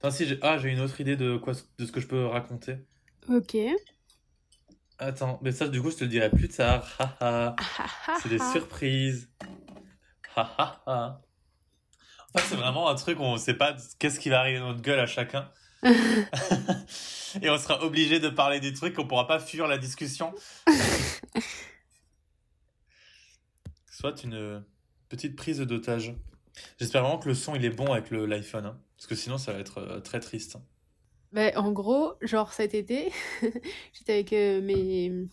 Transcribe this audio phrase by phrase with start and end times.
[0.00, 2.24] Attends, si j'ai ah, j'ai une autre idée de, quoi, de ce que je peux
[2.24, 2.76] raconter.
[3.28, 3.54] Ok.
[4.98, 6.88] Attends, mais ça, du coup, je te le dirai plus tard.
[6.98, 7.54] Haha.
[8.22, 9.28] c'est des surprises.
[10.34, 11.20] Haha.
[12.32, 14.58] En fait, c'est vraiment un truc où on ne sait pas qu'est-ce qui va arriver
[14.58, 15.50] dans notre gueule à chacun.
[17.42, 20.34] Et on sera obligé de parler des trucs qu'on pourra pas fuir la discussion.
[23.90, 24.64] Soit une
[25.10, 26.14] petite prise d'otage.
[26.78, 29.54] J'espère vraiment que le son il est bon avec l'iPhone, hein, parce que sinon ça
[29.54, 30.58] va être euh, très triste.
[31.32, 33.10] Bah, en gros, genre cet été,
[33.94, 35.26] j'étais avec euh, mes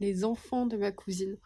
[0.00, 1.36] les enfants de ma cousine.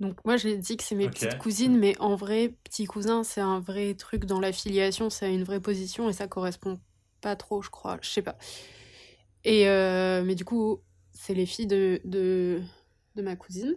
[0.00, 3.40] Donc moi, j'ai dit que c'est mes petites cousines, mais en vrai, petit cousin, c'est
[3.40, 6.80] un vrai truc dans l'affiliation, c'est une vraie position et ça correspond
[7.20, 7.98] pas trop, je crois.
[8.02, 8.36] Je sais pas.
[9.44, 10.80] Et euh, mais du coup,
[11.12, 12.60] c'est les filles de, de,
[13.14, 13.76] de ma cousine.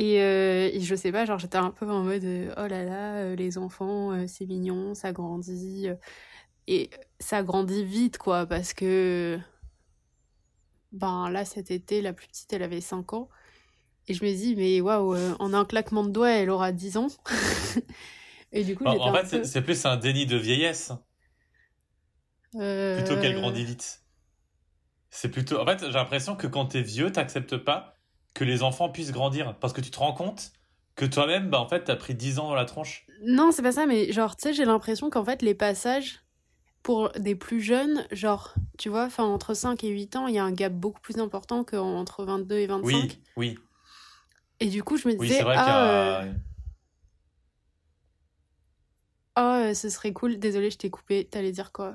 [0.00, 3.34] Et, euh, et, je sais pas, genre j'étais un peu en mode oh là là,
[3.36, 5.88] les enfants, c'est mignon, ça grandit.
[6.66, 9.38] Et ça grandit vite, quoi, parce que.
[10.92, 13.28] Ben là, cet été, la plus petite, elle avait 5 ans.
[14.08, 16.96] Et je me dis, mais waouh, euh, en un claquement de doigts, elle aura 10
[16.96, 17.08] ans.
[18.52, 20.92] et du coup, En, fait, c'est plus un déni de vieillesse.
[22.56, 24.02] Euh, plutôt qu'elle grandit vite.
[25.10, 25.60] C'est plutôt.
[25.60, 27.99] En fait, j'ai l'impression que quand t'es vieux, t'acceptes pas
[28.34, 29.56] que les enfants puissent grandir.
[29.58, 30.52] Parce que tu te rends compte
[30.96, 33.06] que toi-même, bah, en fait, t'as pris 10 ans dans la tronche.
[33.24, 36.20] Non, c'est pas ça, mais genre, tu sais, j'ai l'impression qu'en fait, les passages
[36.82, 40.38] pour des plus jeunes, genre, tu vois, enfin, entre 5 et 8 ans, il y
[40.38, 42.84] a un gap beaucoup plus important qu'entre 22 et 25.
[42.84, 43.58] Oui, oui.
[44.60, 46.32] Et du coup, je me disais, oui, ah, euh,
[49.70, 50.38] oh, ce serait cool.
[50.38, 51.24] Désolé, je t'ai coupé.
[51.24, 51.94] T'allais dire quoi?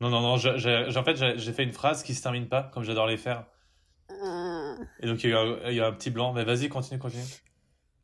[0.00, 0.34] Non, non, non.
[0.34, 3.46] en fait, j'ai fait une phrase qui se termine pas, comme j'adore les faire.
[4.10, 4.74] Euh.
[5.00, 6.32] Et donc, il y, a eu un, il y a un petit blanc.
[6.32, 7.22] Mais vas-y, continue, continue.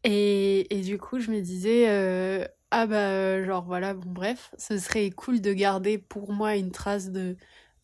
[0.04, 4.78] Et, et, du coup, je me disais, euh, ah bah, genre voilà, bon, bref, ce
[4.78, 7.36] serait cool de garder pour moi une trace de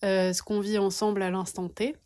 [0.02, 1.96] ce qu'on vit ensemble à l'instant T.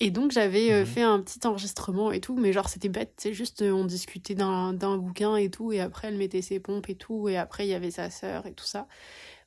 [0.00, 0.86] Et donc j'avais euh, mhm.
[0.86, 4.34] fait un petit enregistrement et tout, mais genre c'était bête, c'est juste euh, on discutait
[4.34, 7.70] d'un bouquin et tout, et après elle mettait ses pompes et tout, et après il
[7.70, 8.88] y avait sa sœur et tout ça.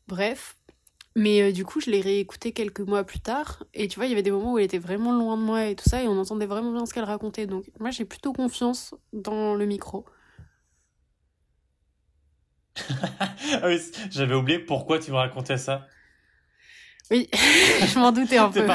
[0.07, 0.57] Bref.
[1.17, 4.09] Mais euh, du coup je l'ai réécouté quelques mois plus tard, et tu vois il
[4.09, 6.07] y avait des moments où elle était vraiment loin de moi et tout ça, et
[6.07, 7.47] on entendait vraiment bien ce qu'elle racontait.
[7.47, 10.05] Donc moi j'ai plutôt confiance dans le micro.
[13.49, 13.69] Ah
[14.11, 15.87] j'avais oublié pourquoi tu me racontais ça.
[17.09, 18.67] Oui, je m'en doutais un peu.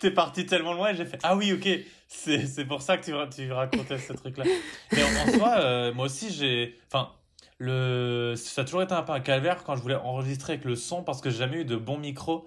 [0.00, 1.68] T'es parti, tellement loin et j'ai fait Ah oui, ok,
[2.08, 4.44] c'est pour ça que tu, tu racontais ce truc-là.
[4.90, 6.80] Mais en, soi, euh, moi aussi, j'ai.
[6.88, 7.12] Enfin,
[7.62, 8.34] le...
[8.36, 11.04] ça a toujours été un peu un calvaire quand je voulais enregistrer avec le son
[11.04, 12.46] parce que j'ai jamais eu de bon micro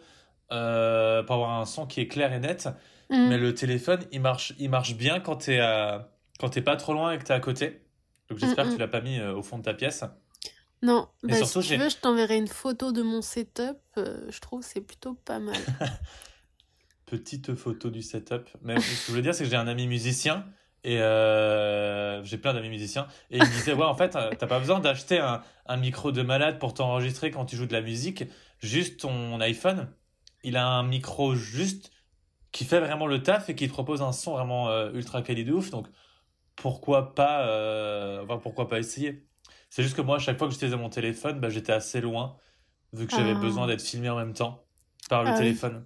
[0.52, 2.68] euh, pour avoir un son qui est clair et net.
[3.10, 3.30] Mm.
[3.30, 5.60] Mais le téléphone, il marche, il marche bien quand t'es
[6.40, 7.82] quand pas trop loin et que t'es à côté.
[8.30, 8.82] Donc j'espère mm, que tu mm.
[8.82, 10.04] l'as pas mis euh, au fond de ta pièce.
[10.82, 13.78] Non, bah, si tu veux, je t'enverrai une photo de mon setup.
[13.98, 15.56] Euh, je trouve que c'est plutôt pas mal.
[17.06, 18.50] Petite photo du setup.
[18.62, 20.46] Mais ce que je voulais dire, c'est que j'ai un ami musicien
[20.86, 23.08] et euh, j'ai plein d'amis musiciens.
[23.32, 26.12] Et il me disait, ouais, en fait, euh, t'as pas besoin d'acheter un, un, micro
[26.12, 28.24] de malade pour t'enregistrer quand tu joues de la musique.
[28.60, 29.90] Juste ton iPhone,
[30.44, 31.92] il a un micro juste
[32.52, 35.54] qui fait vraiment le taf et qui te propose un son vraiment ultra quali de
[35.54, 35.72] ouf.
[35.72, 35.88] Donc,
[36.56, 37.42] pourquoi pas,
[38.24, 39.26] enfin, pourquoi pas essayer?
[39.72, 42.38] C'est juste que moi, à chaque fois que j'utilisais mon téléphone, bah, j'étais assez loin,
[42.94, 43.40] vu que j'avais ah.
[43.40, 44.64] besoin d'être filmé en même temps
[45.10, 45.84] par le ah téléphone.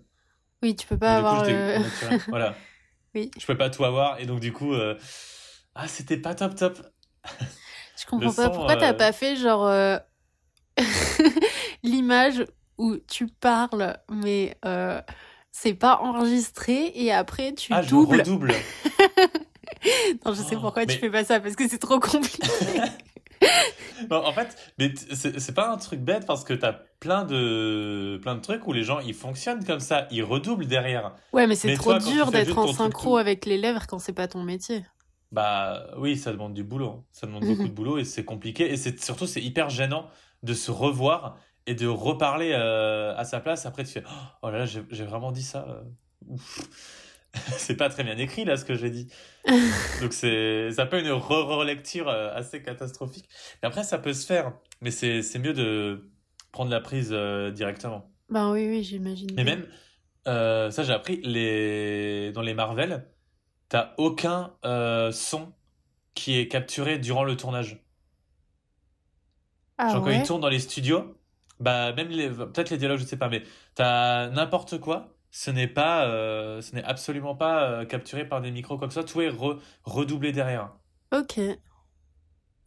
[0.62, 0.76] Oui.
[0.76, 1.46] tu peux pas avoir.
[2.28, 2.54] voilà.
[3.16, 3.31] Oui.
[3.40, 4.96] Je peux pas tout avoir, et donc du coup, euh,
[5.75, 6.80] ah, c'était pas top top.
[7.97, 8.50] Je comprends pas.
[8.50, 9.97] Pourquoi t'as euh, pas fait genre euh,
[11.84, 12.46] l'image
[12.78, 14.56] où tu parles, mais
[15.52, 18.16] c'est pas enregistré, et après tu ah, doubles.
[18.16, 18.53] Je redouble.
[20.25, 22.48] non, je sais oh, pourquoi tu fais pas ça, parce que c'est trop compliqué.
[24.11, 28.41] En fait, mais c'est pas un truc bête parce que t'as plein de plein de
[28.41, 31.13] trucs où les gens ils fonctionnent comme ça, ils redoublent derrière.
[31.33, 34.44] Ouais, mais c'est trop dur d'être en synchro avec les lèvres quand c'est pas ton
[34.44, 34.85] métier.
[35.31, 38.77] Bah oui, ça demande du boulot, ça demande beaucoup de boulot et c'est compliqué et
[38.77, 40.07] c'est surtout c'est hyper gênant
[40.41, 43.66] de se revoir et de reparler euh, à sa place.
[43.66, 44.03] Après tu fais
[44.42, 45.65] oh là là j'ai vraiment dit ça.
[45.68, 46.35] Euh,
[47.58, 49.08] c'est pas très bien écrit là ce que j'ai dit.
[50.02, 53.30] Donc c'est ça peut une relecture euh, assez catastrophique.
[53.62, 56.10] Mais après ça peut se faire, mais c'est mieux de
[56.52, 58.12] prendre la prise euh, directement.
[58.30, 59.30] Bah oui oui j'imagine.
[59.36, 59.68] Mais même
[60.28, 63.08] euh, ça j'ai appris les dans les Marvel,
[63.70, 64.54] t'as aucun
[65.12, 65.54] son
[66.16, 67.84] qui est capturé durant le tournage.
[69.78, 71.16] Ah Genre quand ils tournent dans les studios,
[71.60, 73.44] bah même les peut-être les dialogues je sais pas, mais
[73.76, 78.52] t'as n'importe quoi ce n'est pas, euh, ce n'est absolument pas euh, capturé par des
[78.52, 79.10] micros quoi que ce soit.
[79.10, 79.31] Tout est
[79.84, 80.72] redoublé derrière.
[81.12, 81.40] Ok.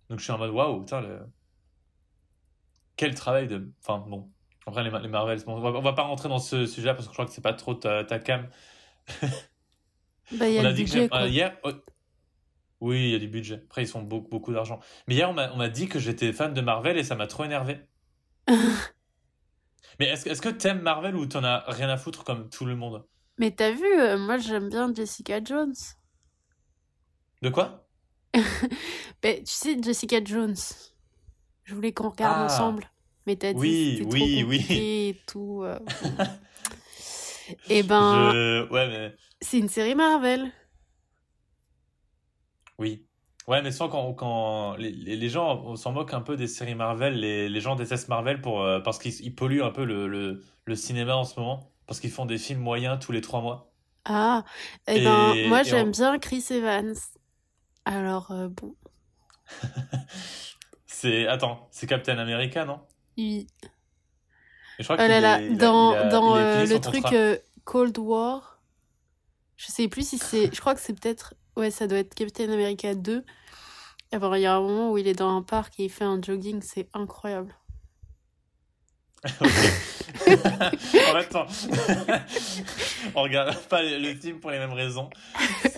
[0.09, 1.03] Donc je suis en mode waouh, putain,
[2.97, 3.73] quel travail de.
[3.81, 4.31] Enfin bon,
[4.67, 7.13] Après, les, les Marvel, on, va, va pas rentrer dans ce sujet parce que je
[7.13, 8.49] crois que c'est pas trop ta, ta cam.
[10.39, 11.27] bah, y a le budget, quoi.
[11.27, 11.73] hier, oh,
[12.81, 13.63] oui, il y a du budget.
[13.67, 14.81] Après, ils font beaucoup, beaucoup d'argent.
[15.07, 17.81] Mais hier, on m'a dit que j'étais fan de Marvel et ça m'a trop énervé.
[19.99, 22.77] Mais est-ce est que t'aimes Marvel ou t'en as rien à foutre comme tout le
[22.77, 23.05] monde?
[23.39, 25.75] Mais t'as vu, euh, moi j'aime bien Jessica Jones.
[27.43, 27.87] De quoi?
[29.23, 30.57] Bah, Tu sais, Jessica Jones.
[31.65, 32.45] Je voulais qu'on regarde ah.
[32.47, 32.91] ensemble.
[33.27, 34.67] Mais t'as dit oui, oui, oui.
[34.71, 35.63] et tout.
[35.63, 35.79] Euh.
[37.69, 38.67] et eh ben.
[38.71, 39.15] Ouais, mais.
[39.41, 40.51] C'est une série Marvel.
[42.79, 43.07] Oui.
[43.49, 47.19] Ouais, mais sans quand, quand les, les gens s'en moquent un peu des séries Marvel,
[47.19, 50.77] les, les gens détestent Marvel pour, euh, parce qu'ils polluent un peu le, le, le,
[50.77, 53.73] cinéma en ce moment, parce qu'ils font des films moyens tous les trois mois.
[54.05, 54.45] Ah,
[54.87, 56.95] eh et, ben, moi j'aime bien Chris Evans.
[57.85, 58.77] Alors, euh, bon.
[60.87, 61.27] c'est.
[61.27, 62.81] Attends, c'est Captain America, non?
[63.19, 63.49] Oui.
[64.79, 67.05] je crois oh là là, dans, dans euh, le truc
[67.65, 68.61] Cold War,
[69.57, 70.55] je sais plus si c'est.
[70.55, 73.25] Je crois que c'est peut-être Ouais, ça doit être Captain America 2.
[74.13, 76.05] Alors, il y a un moment où il est dans un parc et il fait
[76.05, 77.55] un jogging, c'est incroyable.
[79.25, 81.47] en même temps,
[83.15, 85.11] on regarde pas le film pour les mêmes raisons.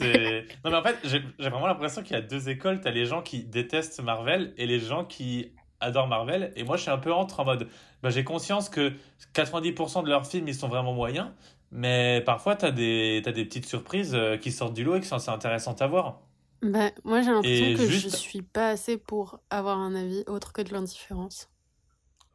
[0.01, 2.81] Non, mais en fait, j'ai vraiment l'impression qu'il y a deux écoles.
[2.81, 6.53] Tu as les gens qui détestent Marvel et les gens qui adorent Marvel.
[6.57, 7.69] Et moi, je suis un peu entre en mode
[8.03, 8.93] bah, j'ai conscience que
[9.35, 11.31] 90% de leurs films, ils sont vraiment moyens.
[11.77, 15.09] Mais parfois, tu as, des, des petites surprises euh, qui sortent du lot et qui
[15.09, 16.21] sont assez intéressantes à voir.
[16.63, 20.63] Bah, moi, j'ai l'impression que je suis pas assez pour avoir un avis autre que
[20.63, 21.51] de l'indifférence.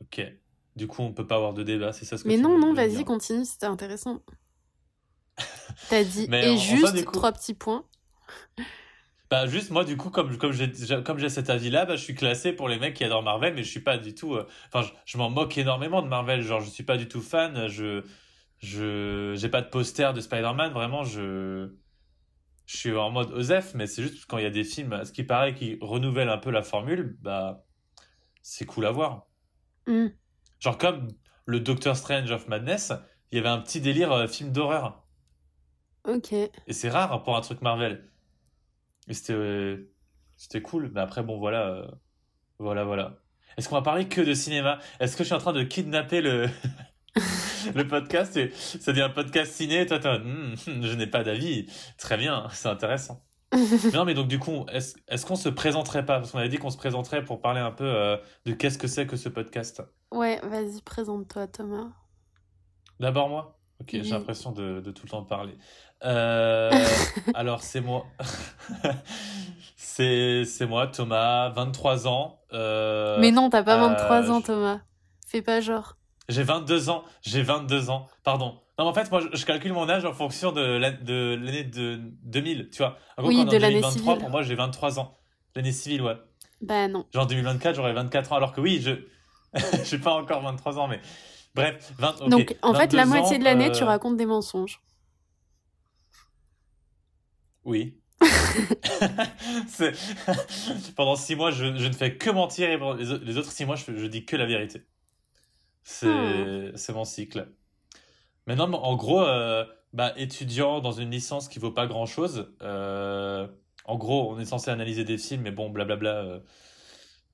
[0.02, 0.22] Ok.
[0.76, 2.74] Du coup, on peut pas avoir de débat, c'est ça ce que Mais non, non,
[2.74, 4.22] vas-y, continue, c'était intéressant.
[5.90, 7.86] T'as dit, et juste trois petits points.
[9.32, 10.72] Bah juste moi du coup comme comme j'ai
[11.06, 13.54] comme j'ai cet avis là bah je suis classé pour les mecs qui adorent Marvel
[13.54, 16.42] mais je suis pas du tout euh, enfin je, je m'en moque énormément de Marvel
[16.42, 18.04] genre je suis pas du tout fan je
[18.60, 21.74] je j'ai pas de poster de Spider-Man, vraiment, je
[22.66, 25.12] je suis en mode Osef, mais c'est juste quand il y a des films, ce
[25.12, 27.66] qui paraît, qui renouvellent un peu la formule, bah
[28.44, 29.28] c'est cool à voir.
[29.88, 30.08] Mm.
[30.60, 31.08] Genre comme
[31.46, 32.94] le Doctor Strange of Madness,
[33.32, 35.04] il y avait un petit délire euh, film d'horreur.
[36.08, 36.34] Ok.
[36.34, 38.10] Et c'est rare pour un truc Marvel.
[39.08, 39.90] Et c'était
[40.38, 41.88] c'était cool, mais après bon voilà euh,
[42.60, 43.18] voilà voilà.
[43.58, 44.80] Est-ce qu'on va parler que de cinéma?
[45.00, 46.48] Est-ce que je suis en train de kidnapper le
[47.76, 49.86] le podcast, ça dit un podcast ciné.
[49.86, 51.68] Toi, toi hmm, je n'ai pas d'avis.
[51.98, 53.24] Très bien, c'est intéressant.
[53.94, 56.20] non, mais donc du coup, est-ce est qu'on se présenterait pas?
[56.20, 58.88] Parce qu'on avait dit qu'on se présenterait pour parler un peu euh, de qu'est-ce que
[58.88, 59.82] c'est que ce podcast.
[60.12, 61.90] Ouais, vas-y, présente-toi, Thomas.
[63.00, 63.60] D'abord moi?
[63.82, 65.58] Ok, j'ai l'impression de, de, tout le temps parler.
[66.04, 66.70] Euh,
[67.34, 68.06] alors, c'est moi.
[69.78, 72.42] c'est moi, Thomas, 23 ans.
[72.54, 74.82] Euh, mais non, t'as pas 23 ans, Thomas.
[75.26, 75.96] Fais pas genre.
[76.30, 77.04] J'ai 22 ans.
[77.22, 78.08] J'ai 22 ans.
[78.24, 78.60] Pardon.
[78.78, 82.78] Non, en fait, moi, je, calcule mon âge en fonction de l'année de, 2000, tu
[82.78, 82.98] vois.
[83.18, 84.18] En oui, de l'année civile.
[84.20, 85.18] Pour moi, j'ai 23 ans.
[85.56, 86.16] L'année civile, ouais.
[86.62, 87.06] Bah non.
[87.14, 88.36] Genre 2024, j'aurai 24 ans.
[88.36, 88.92] Alors que oui, je
[89.84, 91.02] j'ai pas encore 23 ans, mais
[91.56, 91.92] bref.
[91.98, 92.30] 20...
[92.30, 94.82] Donc, en fait, la moitié de l'année, tu euh, racontes des mensonges.
[97.66, 97.96] Oui.
[100.96, 102.78] Pendant six mois, je, ne fais que mentir et
[103.24, 104.84] les autres six mois, je, je dis que la vérité.
[106.04, 106.72] Hmm.
[106.76, 107.48] C'est mon cycle.
[108.50, 113.48] Maintenant, en gros, euh, bah, étudiant dans une licence qui vaut pas grand chose, euh,
[113.86, 116.10] en gros, on est censé analyser des films, mais bon, blablabla.
[116.10, 116.40] Euh,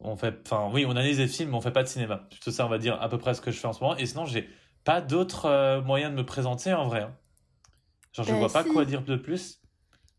[0.01, 2.27] on fait, enfin, oui, on analyse des films, mais on fait pas de cinéma.
[2.41, 3.95] Tout ça, on va dire à peu près ce que je fais en ce moment.
[3.95, 4.49] Et sinon, j'ai
[4.83, 7.03] pas d'autres moyens de me présenter en vrai.
[7.03, 7.15] Hein.
[8.11, 9.61] Genre, je bah, vois pas quoi dire de plus.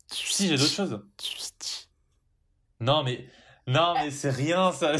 [0.06, 1.02] Si, j'ai d'autres choses.
[2.80, 3.28] Non, mais
[3.66, 4.92] non, mais c'est rien, ça.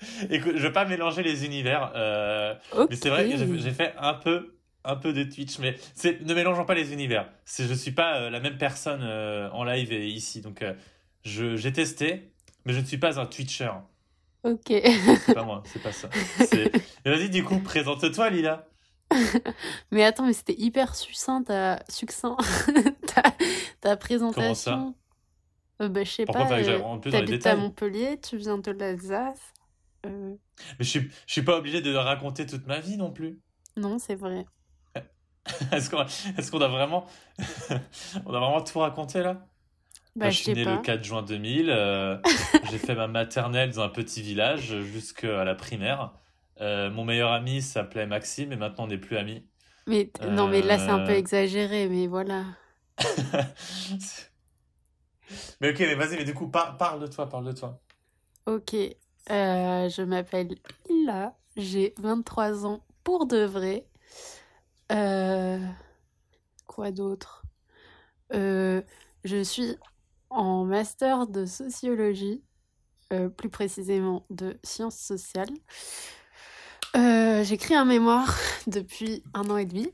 [0.30, 2.54] Écoute, je veux pas mélanger les univers, euh,
[2.88, 6.34] mais c'est vrai que j'ai fait un peu, un peu de Twitch, mais c'est ne
[6.34, 7.30] mélangeons pas les univers.
[7.44, 10.64] C'est je suis pas euh, la même personne euh, en live et ici, donc
[11.24, 12.32] j'ai testé,
[12.64, 13.70] mais je ne suis pas un Twitcher.
[14.44, 14.66] Ok.
[14.68, 16.08] c'est pas moi, c'est pas ça.
[17.04, 18.68] Vas-y, du coup, présente-toi, Lila.
[19.90, 22.36] mais attends, mais c'était hyper succinct, ta, succinct,
[23.14, 23.22] ta,
[23.80, 24.72] ta présentation.
[24.72, 25.88] Comment ça?
[25.88, 26.46] Bah, je sais pas,
[27.02, 29.52] tu habites à Montpellier, tu viens de l'Alsace.
[30.10, 30.38] Mais
[30.80, 33.40] je suis, je suis pas obligé de raconter toute ma vie non plus.
[33.76, 34.46] Non, c'est vrai.
[35.72, 37.06] Est-ce qu'on est a vraiment
[38.26, 39.46] on a vraiment tout raconté là?
[40.16, 41.68] Bah, Je suis né le 4 juin 2000.
[41.68, 42.16] Euh,
[42.70, 46.12] j'ai fait ma maternelle dans un petit village jusqu'à la primaire.
[46.60, 49.46] Euh, mon meilleur ami s'appelait Maxime et maintenant on n'est plus amis.
[49.86, 51.18] Mais non, mais là c'est un peu euh.
[51.18, 52.44] exagéré, mais voilà.
[55.60, 57.78] mais ok, mais vas-y, mais du coup parle de toi, parle de toi.
[58.46, 58.74] Ok,
[59.30, 60.54] euh, je m'appelle
[60.88, 63.86] Ila, j'ai 23 ans pour de vrai.
[64.92, 65.58] Euh,
[66.66, 67.44] quoi d'autre?
[68.34, 68.82] Euh,
[69.24, 69.76] Je suis
[70.30, 72.42] en master de sociologie,
[73.36, 75.50] plus précisément de sciences sociales.
[76.94, 79.92] J'écris un mémoire depuis un an et demi.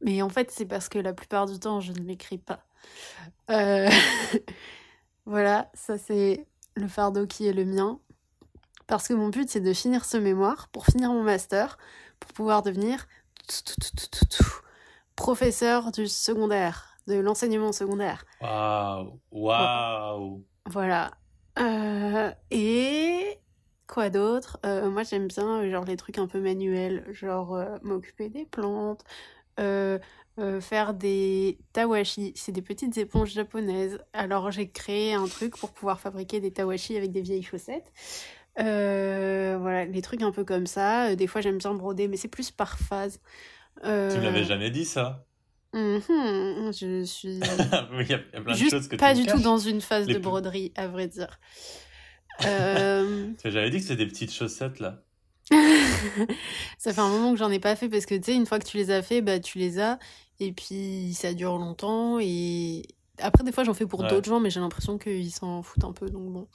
[0.00, 2.64] Mais en fait, c'est parce que la plupart du temps, je ne l'écris pas.
[5.26, 8.00] voilà, ça c'est le fardeau qui est le mien.
[8.90, 11.78] Parce que mon but, c'est de finir ce mémoire pour finir mon master,
[12.18, 13.06] pour pouvoir devenir
[15.14, 18.24] professeur du secondaire, de l'enseignement secondaire.
[18.40, 20.44] Waouh, waouh.
[20.66, 21.12] Voilà.
[21.60, 23.38] Euh, et
[23.86, 24.58] quoi d'autre?
[24.66, 29.04] Euh, Moi, j'aime bien genre les trucs un peu manuels, genre euh, m'occuper des plantes,
[29.56, 32.32] faire des tawashi.
[32.34, 34.00] C'est des petites éponges japonaises.
[34.14, 37.92] Alors, j'ai créé un truc pour pouvoir fabriquer des tawashi avec des vieilles chaussettes.
[38.60, 41.08] Euh, voilà, les trucs un peu comme ça.
[41.08, 43.20] Euh, des fois, j'aime bien broder, mais c'est plus par phase.
[43.84, 44.12] Euh...
[44.12, 45.24] Tu me l'avais jamais dit, ça
[45.72, 46.00] mhm,
[46.72, 47.40] Je suis.
[48.00, 50.72] il y a plein de choses que pas du tout dans une phase de broderie,
[50.76, 51.38] à vrai dire.
[52.44, 53.30] euh...
[53.44, 55.02] J'avais dit que c'était des petites chaussettes, là.
[56.78, 58.60] ça fait un moment que j'en ai pas fait parce que tu sais, une fois
[58.60, 59.98] que tu les as fait, bah tu les as
[60.38, 62.20] et puis ça dure longtemps.
[62.20, 62.82] Et
[63.18, 65.92] après, des fois, j'en fais pour d'autres gens, mais j'ai l'impression qu'ils s'en foutent un
[65.92, 66.48] peu, donc bon.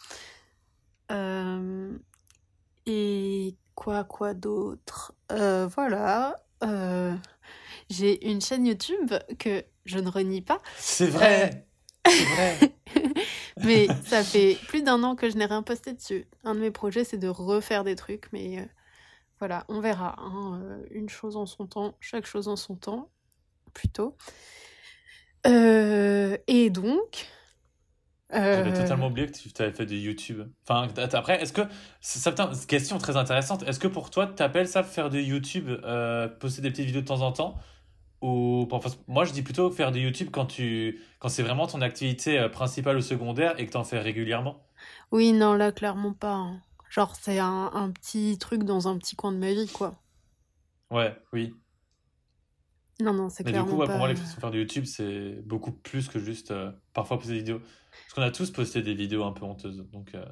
[1.12, 1.98] Euh,
[2.86, 5.14] et quoi, quoi d'autre?
[5.32, 6.36] Euh, Voilà.
[6.64, 7.14] Euh,
[7.90, 10.62] j'ai une chaîne YouTube que je ne renie pas.
[10.78, 11.68] C'est vrai
[12.08, 12.74] C'est vrai
[13.64, 16.28] Mais ça fait plus d'un an que je n'ai rien posté dessus.
[16.44, 18.68] Un de mes projets, c'est de refaire des trucs, mais
[19.40, 20.16] voilà, on verra.
[20.20, 20.82] Hein.
[20.92, 23.10] Une chose en son temps, chaque chose en son temps,
[23.74, 24.16] plutôt.
[25.46, 27.28] et donc,
[28.32, 30.42] j'avais euh, totalement oublié que tu avais fait du YouTube.
[30.68, 31.62] Enfin, après, est-ce que.
[32.02, 33.64] C'est une question très intéressante.
[33.64, 37.02] Est-ce que pour toi, tu appelles ça faire du YouTube, euh, poster des petites vidéos
[37.02, 37.60] de temps en temps?
[38.22, 38.68] Ou
[39.08, 42.50] moi je dis plutôt faire du YouTube quand tu quand c'est vraiment ton activité euh,
[42.50, 44.66] principale ou secondaire et que tu en fais régulièrement?
[45.12, 46.34] Oui, non, là clairement pas.
[46.34, 46.62] Hein.
[46.90, 50.02] Genre c'est un, un, petit truc dans un petit coin de ma vie quoi.
[50.90, 51.54] Ouais, oui.
[53.02, 56.08] Non non, c'est clairement du coup, pour moi l'expression faire du YouTube, c'est beaucoup plus
[56.08, 56.54] que juste
[56.94, 57.60] parfois poser des vidéos.
[57.60, 59.86] Parce qu'on a tous posté des vidéos un peu honteuses.
[59.92, 60.26] Donc, euh.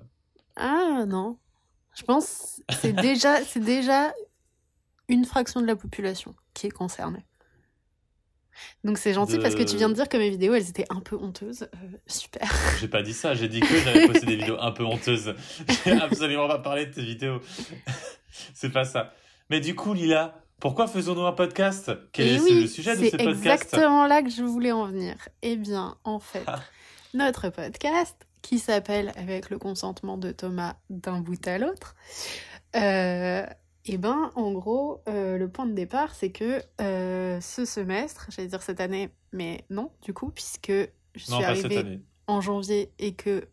[0.56, 1.38] Ah non.
[1.96, 4.14] Je pense que c'est déjà, c'est déjà
[5.08, 7.26] une fraction de la population qui est concernée.
[8.84, 11.00] Donc c'est gentil parce que tu viens de dire que mes vidéos elles étaient un
[11.00, 11.64] peu honteuses.
[11.64, 12.48] Euh, super.
[12.80, 15.34] J'ai pas dit ça, j'ai dit que j'avais posté des vidéos un peu honteuses.
[15.86, 17.40] J'ai absolument pas parlé de tes vidéos.
[18.54, 19.12] c'est pas ça.
[19.50, 21.92] Mais du coup, Lila, pourquoi faisons-nous un podcast?
[22.14, 23.44] Quel est le sujet de ce podcast?
[23.44, 25.18] C'est exactement là que je voulais en venir.
[25.42, 26.46] Eh bien, en fait,
[27.14, 31.98] notre podcast qui s'appelle, avec le consentement de Thomas, d'un bout à l'autre.
[32.78, 33.46] Euh,
[33.84, 38.48] et ben, en gros, euh, le point de départ, c'est que euh, ce semestre, j'allais
[38.48, 43.50] dire cette année, mais non, du coup, puisque je suis arrivée en janvier et que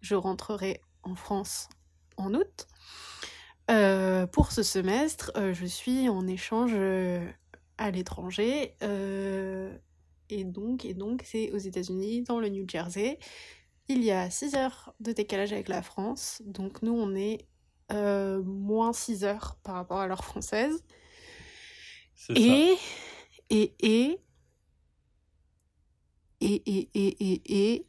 [0.00, 1.68] je rentrerai en France
[2.16, 2.68] en août.
[3.70, 7.26] Euh, pour ce semestre, euh, je suis en échange euh,
[7.78, 8.76] à l'étranger.
[8.82, 9.76] Euh,
[10.28, 13.18] et donc, et donc, c'est aux États-Unis, dans le New Jersey.
[13.88, 16.42] Il y a 6 heures de décalage avec la France.
[16.46, 17.46] Donc, nous, on est
[17.92, 20.82] euh, moins 6 heures par rapport à l'heure française.
[22.34, 22.84] Et, ça.
[23.50, 24.20] et, et,
[26.40, 27.86] et, et, et, et, et, et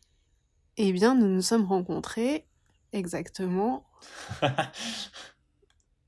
[0.77, 2.46] eh bien, nous nous sommes rencontrés
[2.91, 3.86] exactement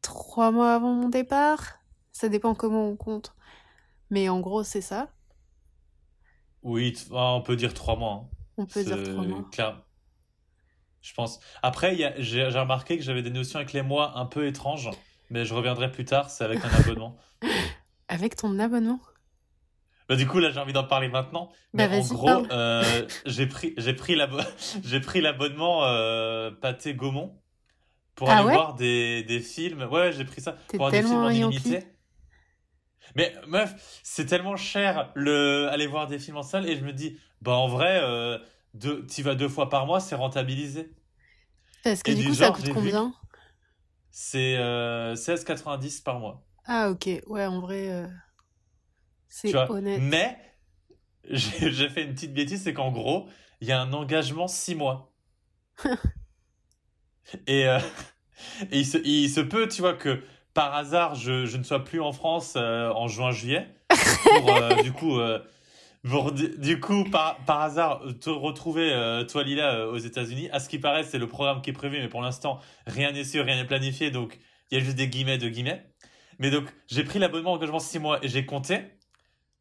[0.08, 1.80] trois mois avant mon départ.
[2.14, 3.36] Ça dépend comment on compte.
[4.10, 5.10] Mais en gros, c'est ça.
[6.64, 8.24] Oui, on peut dire trois mois.
[8.24, 8.30] Hein.
[8.58, 9.46] On peut dire trois mois.
[9.52, 9.84] Clair.
[11.02, 11.40] Je pense.
[11.62, 14.90] Après, j'ai remarqué que j'avais des notions avec les mois un peu étranges,
[15.30, 17.18] mais je reviendrai plus tard, c'est avec un abonnement.
[18.08, 19.02] Avec ton abonnement?
[20.08, 21.50] Bah, du coup, là, j'ai envie d'en parler maintenant.
[21.74, 24.16] Bah, mais en gros, euh, j'ai pris, pris
[25.22, 27.38] l'abonnement euh, Pâté Gaumont
[28.18, 29.84] pour ah aller voir des, des films.
[29.84, 31.84] Ouais, j'ai pris ça pour voir des films en illimité.
[33.16, 36.92] Mais meuf, c'est tellement cher le aller voir des films en salle et je me
[36.92, 38.40] dis, bah en vrai, euh,
[39.08, 40.92] tu vas deux fois par mois, c'est rentabilisé.
[41.86, 43.14] Est-ce que du, coup, ça coûte combien
[44.10, 46.44] C'est euh, 16,90 par mois.
[46.66, 48.08] Ah ok, ouais, en vrai, euh,
[49.30, 50.02] c'est honnête.
[50.02, 50.38] Mais
[51.30, 53.30] j'ai fait une petite bêtise, c'est qu'en gros,
[53.62, 55.14] il y a un engagement six mois.
[57.48, 57.80] et, euh,
[58.72, 60.22] et il, se, il se peut, tu vois, que
[60.58, 63.68] par hasard, je, je ne sois plus en France euh, en juin-juillet.
[64.24, 65.40] Pour, euh, du coup, euh,
[66.58, 68.90] du coup par, par hasard, te retrouver,
[69.30, 70.50] toi Lila, aux États-Unis.
[70.52, 73.24] À ce qui paraît, c'est le programme qui est prévu, mais pour l'instant, rien n'est
[73.24, 74.10] sûr, rien n'est planifié.
[74.10, 74.40] Donc,
[74.72, 75.86] il y a juste des guillemets de guillemets.
[76.40, 78.80] Mais donc, j'ai pris l'abonnement engagement 6 mois et j'ai compté.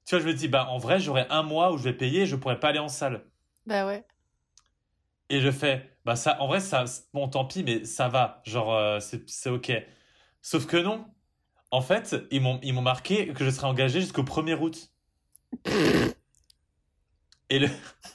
[0.07, 2.23] Tu vois, je me dis, bah, en vrai, j'aurai un mois où je vais payer
[2.23, 3.27] et je pourrais pas aller en salle.
[3.67, 4.03] Bah ouais.
[5.29, 8.41] Et je fais, bah, ça, en vrai, ça, bon, tant pis, mais ça va.
[8.45, 9.73] Genre, euh, c'est ok.
[10.41, 11.05] Sauf que non.
[11.73, 14.93] En fait, ils m'ont ils m'ont marqué que je serais engagé jusqu'au 1er août.
[17.51, 17.69] et, le...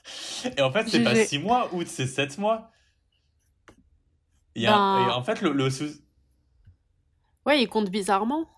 [0.58, 2.72] et en fait, c'est pas 6 mois, août, c'est 7 mois.
[4.56, 5.68] Il y a, ben en fait, le, le,
[7.46, 8.50] Ouais, il compte bizarrement.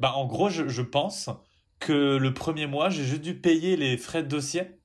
[0.00, 1.28] Bah, en gros, je, je pense
[1.78, 4.80] que le premier mois, j'ai juste dû payer les frais de dossier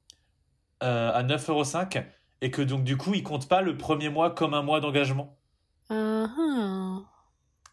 [0.84, 2.06] euh, à 9,5€
[2.42, 5.38] et que donc, du coup, il compte pas le premier mois comme un mois d'engagement.
[5.90, 7.04] Uh-huh.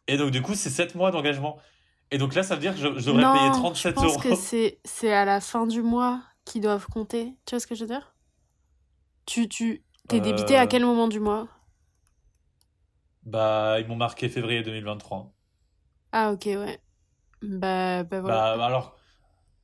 [0.08, 1.58] Et donc, du coup, c'est 7 mois d'engagement.
[2.11, 4.35] Et donc là, ça veut dire que je, devrais payer 37 je pense que
[4.85, 7.35] c'est à la fin du mois qu'ils doivent compter.
[7.44, 8.14] Tu vois ce que je veux dire?
[9.26, 10.66] Tu tu t'es débité à euh.
[10.68, 11.49] quel moment du mois?
[13.25, 15.32] Bah, ils m'ont marqué février 2023.
[16.12, 16.80] Ah, ok, ouais.
[17.42, 18.56] Bah, bah voilà.
[18.56, 18.96] Bah, alors,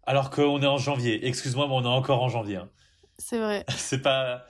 [0.05, 1.25] alors qu'on est en janvier.
[1.27, 2.57] Excuse-moi, mais on est encore en janvier.
[2.57, 2.69] Hein.
[3.19, 3.65] C'est vrai.
[3.69, 4.45] C'est pas.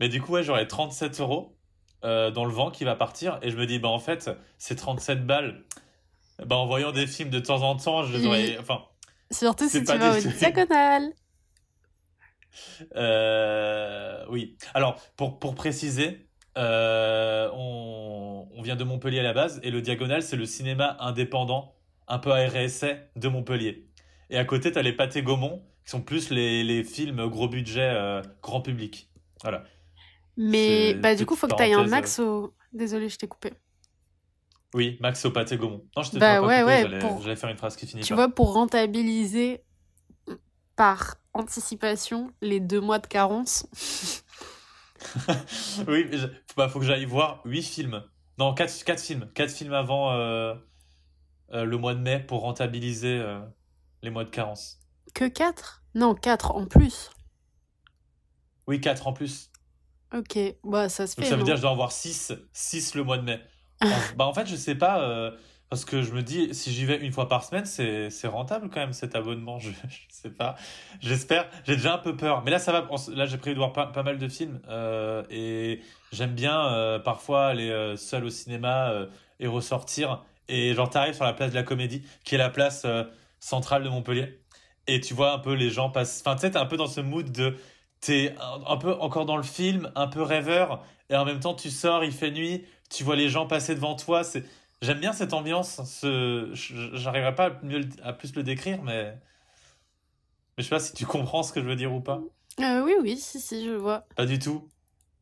[0.00, 1.56] Mais du coup, ouais, j'aurais 37 euros
[2.04, 3.38] euh, dans le vent qui va partir.
[3.42, 5.62] Et je me dis, bah, en fait, c'est 37 balles.
[6.44, 8.58] Bah, en voyant des films de temps en temps, je les aurais.
[8.58, 8.82] Enfin.
[9.30, 11.12] Surtout si tu vas au diagonale.
[12.96, 14.56] Euh, oui.
[14.74, 16.26] Alors, pour, pour préciser,
[16.58, 21.76] euh, on, vient de Montpellier à la base et le Diagonal, c'est le cinéma indépendant,
[22.08, 23.86] un peu à de Montpellier.
[24.28, 27.48] Et à côté, tu as les Pâtés Gaumont, qui sont plus les, les films gros
[27.48, 29.08] budget, euh, grand public.
[29.42, 29.64] Voilà.
[30.36, 32.54] Mais bah, du coup, faut que tu ailles un max au.
[32.72, 33.52] Désolé, je t'ai coupé.
[34.74, 35.84] Oui, max au pâté Gaumont.
[35.96, 38.52] Non, je t'ai bah, ouais, ouais, j'allais faire une phrase qui finit Tu vois, pour
[38.52, 39.64] rentabiliser
[40.76, 43.66] par anticipation les deux mois de carence.
[45.88, 48.04] oui, il bah, faut que j'aille voir 8 films.
[48.38, 49.30] Non, 4, 4 films.
[49.34, 50.54] 4 films avant euh,
[51.52, 53.40] euh, le mois de mai pour rentabiliser euh,
[54.02, 54.78] les mois de carence.
[55.14, 57.10] Que 4 Non, 4 en plus.
[58.66, 59.49] Oui, 4 en plus.
[60.12, 61.24] Ok, bah ça se fait.
[61.24, 63.40] ça veut dire que je dois en voir 6, 6 le mois de mai.
[64.16, 65.32] bah en fait, je sais pas.
[65.70, 68.80] Parce que je me dis, si j'y vais une fois par semaine, c'est rentable quand
[68.80, 69.60] même cet abonnement.
[69.60, 70.56] Je, je sais pas.
[70.98, 71.48] J'espère.
[71.64, 72.42] J'ai déjà un peu peur.
[72.44, 72.88] Mais là, ça va.
[73.14, 74.60] Là, j'ai prévu de voir pas, pas mal de films.
[74.68, 79.06] Euh, et j'aime bien euh, parfois aller euh, seul au cinéma euh,
[79.38, 80.24] et ressortir.
[80.48, 83.04] Et genre, t'arrives sur la place de la Comédie, qui est la place euh,
[83.38, 84.40] centrale de Montpellier.
[84.88, 86.20] Et tu vois un peu les gens passer.
[86.26, 87.56] Enfin, tu sais, t'es un peu dans ce mood de.
[88.00, 88.34] T'es
[88.66, 90.84] un, peu encore dans le film, un peu rêveur.
[91.10, 92.64] Et en même temps, tu sors, il fait nuit.
[92.88, 94.24] Tu vois les gens passer devant toi.
[94.24, 94.44] C'est
[94.82, 95.82] J'aime bien cette ambiance.
[95.84, 96.50] Ce...
[96.94, 99.12] J'arriverai pas à, mieux, à plus le décrire, mais...
[99.12, 99.18] mais
[100.58, 102.20] je sais pas si tu comprends ce que je veux dire ou pas.
[102.60, 104.06] Euh, oui, oui, si, si, je vois.
[104.16, 104.68] Pas du tout.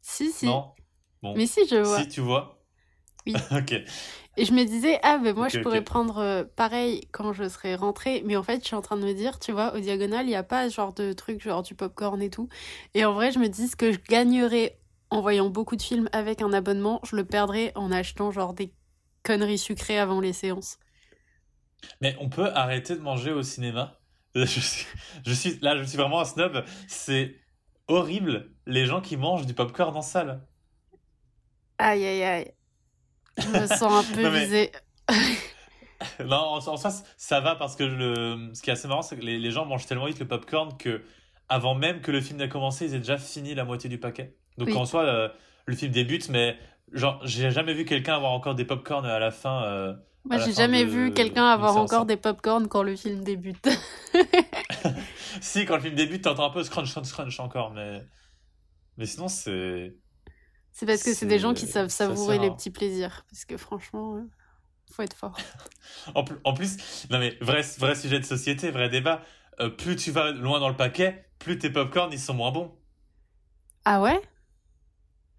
[0.00, 0.46] Si, si.
[0.46, 0.72] Non.
[1.22, 1.34] Bon.
[1.36, 2.00] Mais si, je vois.
[2.00, 2.62] Si, tu vois.
[3.26, 3.34] Oui.
[3.50, 3.74] ok.
[4.38, 7.74] Et je me disais, ah, ben moi, je pourrais prendre euh, pareil quand je serai
[7.74, 8.22] rentrée.
[8.24, 10.28] Mais en fait, je suis en train de me dire, tu vois, au diagonal, il
[10.28, 12.48] n'y a pas ce genre de truc, genre du popcorn et tout.
[12.94, 14.78] Et en vrai, je me dis, ce que je gagnerais
[15.10, 18.72] en voyant beaucoup de films avec un abonnement, je le perdrais en achetant genre des
[19.24, 20.78] conneries sucrées avant les séances.
[22.00, 23.98] Mais on peut arrêter de manger au cinéma.
[24.36, 24.46] Je
[25.32, 26.64] suis, là, je suis vraiment un snob.
[26.86, 27.34] C'est
[27.88, 30.46] horrible les gens qui mangent du popcorn en salle.
[31.78, 32.57] Aïe aïe aïe.
[33.38, 34.72] Je me sens un peu visée.
[36.24, 39.24] non, en, soi, ça va parce que le, ce qui est assez marrant, c'est que
[39.24, 41.02] les, les, gens mangent tellement vite le popcorn que
[41.48, 44.36] avant même que le film n'ait commencé, ils aient déjà fini la moitié du paquet.
[44.58, 45.28] Donc en soi, euh,
[45.66, 46.58] le film débute, mais
[46.92, 49.62] Genre, j'ai jamais vu quelqu'un avoir encore des popcorn à la fin.
[49.64, 53.68] Euh, Moi, j'ai jamais vu quelqu'un avoir encore des popcorn quand le film débute.
[55.40, 58.02] si, quand le film débute, t'entends un peu scrunch, crunch, crunch encore, mais.
[58.96, 59.94] Mais sinon, c'est.
[60.78, 63.24] C'est parce que c'est des gens qui savent savourer les petits plaisirs.
[63.28, 64.22] Parce que franchement, euh,
[64.92, 65.36] faut être fort.
[66.14, 66.76] en, en, plus,
[67.10, 69.22] non mais vrai, vrai sujet de société, vrai débat.
[69.58, 72.72] Euh, plus tu vas loin dans le paquet, plus tes popcorn ils sont moins bons.
[73.84, 74.22] Ah ouais?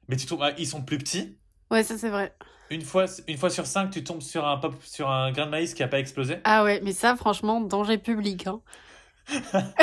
[0.09, 1.37] Mais tu trouves, ah, ils sont plus petits,
[1.71, 2.35] Ouais, ça c'est vrai.
[2.69, 5.51] Une fois, une fois sur cinq, tu tombes sur un, pop, sur un grain de
[5.51, 6.39] maïs qui n'a pas explosé?
[6.43, 8.45] Ah ouais, mais ça, franchement, danger public.
[8.45, 8.59] Hein.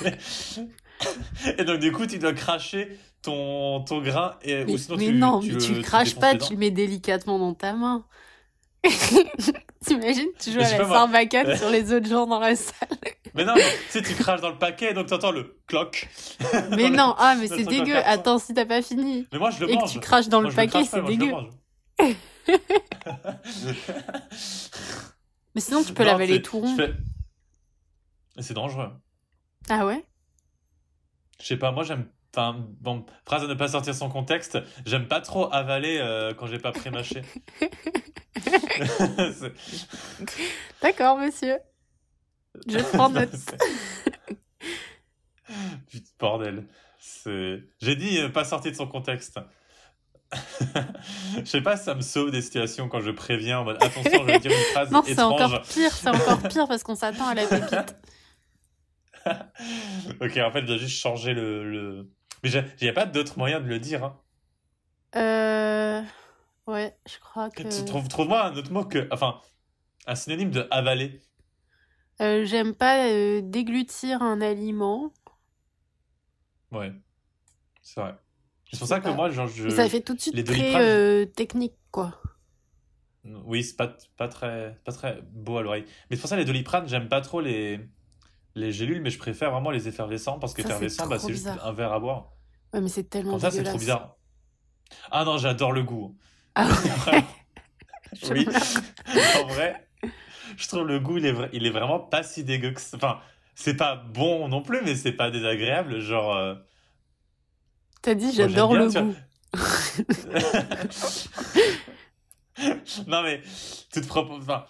[1.58, 4.36] et donc, du coup, tu dois cracher ton, ton grain.
[4.42, 7.38] Et, mais, ou sinon, mais tu, non, mais tu, craches pas, tu le mets délicatement
[7.38, 8.04] dans ta main.
[9.84, 12.88] T'imagines, tu joues à la sarbacane sur les autres gens dans la salle.
[13.34, 16.08] Mais non, tu sais, tu craches dans le paquet, donc t'entends le cloc.
[16.70, 17.96] Mais non, ah, mais c'est dégueu.
[17.96, 19.26] Attends, si t'as pas fini.
[19.32, 19.82] Mais moi, je le mange.
[19.82, 21.32] Et que tu craches dans le paquet, c'est dégueu.
[25.54, 26.76] mais sinon, tu peux laver les tourons.
[26.76, 26.92] Fais...
[28.38, 28.90] C'est dangereux.
[29.68, 30.04] Ah ouais?
[31.40, 32.06] Je sais pas, moi, j'aime.
[32.34, 36.46] Enfin, bon, phrase à ne pas sortir son contexte, j'aime pas trop avaler euh, quand
[36.46, 37.20] j'ai pas pré-mâché.
[40.82, 41.58] D'accord, monsieur.
[42.66, 43.30] Je prends note.
[45.90, 46.64] Putain, bordel.
[47.26, 49.38] J'ai dit euh, pas sorti de son contexte.
[51.38, 54.32] je sais pas ça me sauve des situations quand je préviens en mode attention, je
[54.32, 57.34] vais dire une phrase non, c'est encore pire, c'est encore pire parce qu'on s'attend à
[57.34, 57.94] la pépite.
[60.20, 61.70] Ok, en fait, je dois juste changer le.
[61.70, 62.10] le...
[62.42, 64.04] Mais il n'y a pas d'autre moyen de le dire.
[64.04, 64.20] Hein.
[65.16, 66.02] Euh.
[66.66, 67.62] Ouais, je crois que.
[67.84, 69.08] Trouve, trouve-moi un autre mot que.
[69.10, 69.40] Enfin,
[70.06, 71.20] un synonyme de avaler.
[72.20, 75.12] Euh, j'aime pas euh, déglutir un aliment.
[76.70, 76.92] Ouais,
[77.82, 78.14] c'est vrai.
[78.70, 79.68] C'est pour ça que moi, genre, je.
[79.68, 82.18] Ça fait tout de suite très euh, technique, quoi.
[83.44, 85.84] Oui, c'est pas, pas, très, pas très beau à l'oreille.
[86.10, 87.80] Mais c'est pour ça les doliprane, j'aime pas trop les,
[88.54, 91.92] les gélules, mais je préfère vraiment les effervescents parce qu'effervescent, bah, c'est juste un verre
[91.92, 92.32] à boire.
[92.72, 94.16] Ouais, mais c'est tellement Comme ça, c'est trop bizarre.
[95.10, 96.16] Ah non, j'adore le goût.
[96.54, 96.68] Ah
[98.30, 98.46] oui,
[99.42, 99.88] en vrai,
[100.56, 103.20] je trouve le goût, il est, il est vraiment pas si dégueu que Enfin,
[103.54, 106.00] c'est pas bon non plus, mais c'est pas désagréable.
[106.00, 106.34] Genre.
[106.36, 106.54] Euh,
[108.02, 109.14] T'as dit j'adore le goût.
[113.06, 113.42] non, mais
[113.92, 114.36] toute propos.
[114.36, 114.66] Enfin.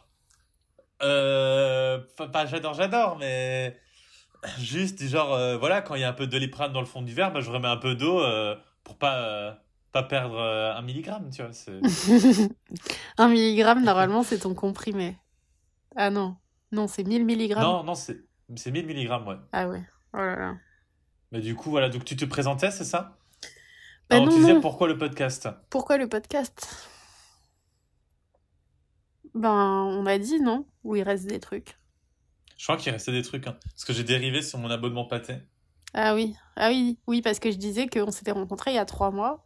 [1.03, 3.77] Euh, pas j'adore, j'adore, mais
[4.59, 7.03] juste genre euh, voilà quand il y a un peu de doliprane dans le fond
[7.03, 9.59] du verre, bah, je remets un peu d'eau euh, pour pas
[9.91, 11.51] pas perdre un milligramme, tu vois.
[13.19, 15.19] un milligramme normalement c'est ton comprimé.
[15.97, 16.37] Ah non,
[16.71, 17.65] non c'est 1000 milligrammes.
[17.65, 18.19] Non non c'est
[18.55, 19.37] c'est 1000 milligrammes ouais.
[19.53, 19.83] Ah ouais.
[20.15, 20.55] Oh là là.
[21.33, 23.19] Mais du coup voilà donc tu te présentais c'est ça?
[24.09, 25.49] Bah non, tu disais pourquoi le podcast?
[25.71, 26.92] Pourquoi le podcast?
[29.35, 31.79] Ben, on a dit non Ou il reste des trucs
[32.59, 33.47] Je crois qu'il restait des trucs.
[33.47, 33.57] Hein.
[33.71, 35.37] Parce que j'ai dérivé sur mon abonnement pâté.
[35.95, 38.87] Ah oui, ah oui, oui, parce que je disais qu'on s'était rencontrés il y a
[38.87, 39.43] trois mois.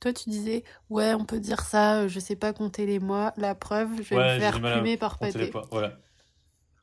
[0.00, 3.32] Toi, tu disais, ouais, on peut dire ça, je sais pas compter les mois.
[3.36, 5.52] La preuve, je vais me faire plumer par pâté.
[5.70, 5.98] Voilà.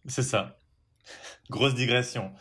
[0.08, 0.58] C'est ça.
[1.50, 2.32] Grosse digression.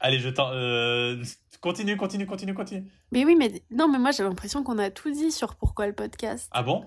[0.00, 0.50] Allez, je t'en.
[0.52, 1.22] Euh,
[1.60, 2.90] continue, continue, continue, continue.
[3.12, 5.92] Mais oui, mais non, mais moi j'ai l'impression qu'on a tout dit sur pourquoi le
[5.92, 6.48] podcast.
[6.52, 6.84] Ah bon?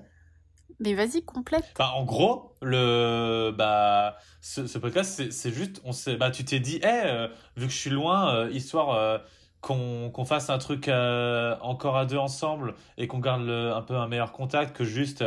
[0.79, 1.65] Mais vas-y, complète.
[1.77, 6.77] Bah, en gros, le bah ce, podcast, c'est juste, on sait, bah tu t'es dit,
[6.77, 9.19] hé, vu que je suis loin, euh, histoire euh,
[9.61, 14.31] qu'on fasse un truc encore à deux ensemble et qu'on garde un peu un meilleur
[14.31, 15.23] contact que juste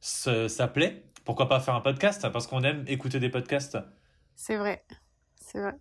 [0.00, 1.02] s'appeler.
[1.24, 2.28] Pourquoi pas faire un podcast?
[2.30, 3.78] Parce qu'on aime écouter des podcasts.
[4.36, 4.84] C'est vrai.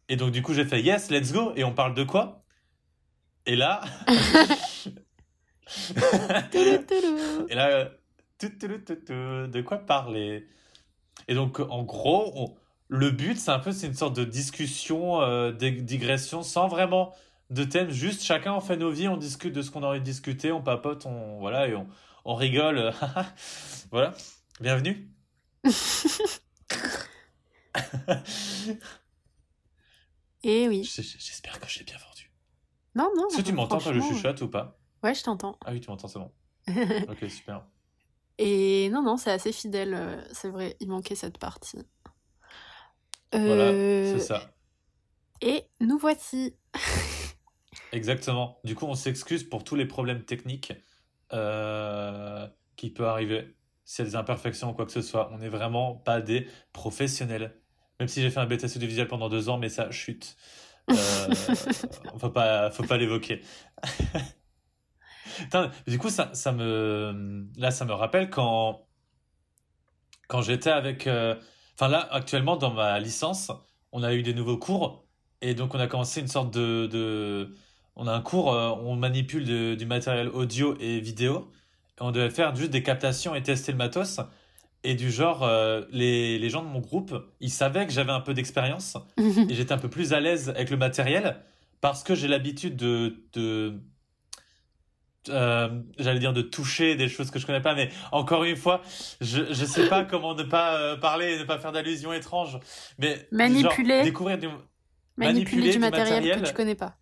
[0.10, 1.54] Et donc, du coup, j'ai fait yes, let's go.
[1.56, 2.44] Et on parle de quoi?
[3.46, 3.82] Et là.
[7.50, 7.90] et là,
[8.42, 10.48] de quoi parler?
[11.28, 12.58] Et donc, en gros,
[12.88, 17.14] le but, c'est un peu, c'est une sorte de discussion, euh, digression, sans vraiment
[17.50, 17.90] de thème.
[17.90, 20.52] Juste, chacun, on fait nos vies, on discute de ce qu'on a envie de discuter,
[20.52, 21.88] on papote, on, voilà, et on,
[22.26, 22.94] on rigole.
[23.92, 24.14] voilà.
[24.60, 25.10] Bienvenue.
[30.44, 30.84] Et oui.
[30.84, 32.32] J'espère que je l'ai bien vendu.
[32.96, 33.28] Non, non.
[33.28, 34.78] Est-ce que tu m'entends quand je chuchote ou pas?
[35.04, 35.58] Ouais, je t'entends.
[35.66, 36.32] Ah oui, tu m'entends, c'est bon.
[37.12, 37.66] ok, super.
[38.38, 41.80] Et non, non, c'est assez fidèle, euh, c'est vrai, il manquait cette partie.
[43.32, 44.54] Voilà, c'est ça.
[45.42, 46.56] Et nous voici.
[47.92, 48.60] Exactement.
[48.64, 50.74] Du coup, on s'excuse pour tous les problèmes techniques
[51.34, 53.56] euh, qui peuvent arriver.
[53.86, 56.48] S'il y a des imperfections ou quoi que ce soit, on n'est vraiment pas des
[56.72, 57.60] professionnels.
[58.00, 60.36] Même si j'ai fait un BTS audiovisuel pendant deux ans, mais ça chute.
[60.90, 60.96] Euh,
[62.18, 63.42] faut pas, faut pas l'évoquer.
[65.88, 68.88] du coup, ça, ça me, là, ça me rappelle quand,
[70.28, 71.36] quand j'étais avec, euh,
[71.76, 73.52] enfin là, actuellement dans ma licence,
[73.92, 75.06] on a eu des nouveaux cours
[75.42, 77.56] et donc on a commencé une sorte de, de
[77.96, 81.52] on a un cours, euh, on manipule du matériel audio et vidéo.
[82.00, 84.20] Et on devait faire juste des captations et tester le matos.
[84.86, 88.19] Et du genre, euh, les, les, gens de mon groupe, ils savaient que j'avais un
[88.19, 91.38] peu d'expérience et j'étais un peu plus à l'aise avec le matériel
[91.80, 93.80] parce que j'ai l'habitude de, de
[95.30, 98.82] euh, j'allais dire de toucher des choses que je connais pas, mais encore une fois,
[99.22, 102.60] je ne sais pas comment ne pas euh, parler, ne pas faire d'allusions étranges,
[103.00, 104.50] mais manipuler, découvrir du,
[105.15, 106.98] manipuler, du, matériel, que tu connais pas,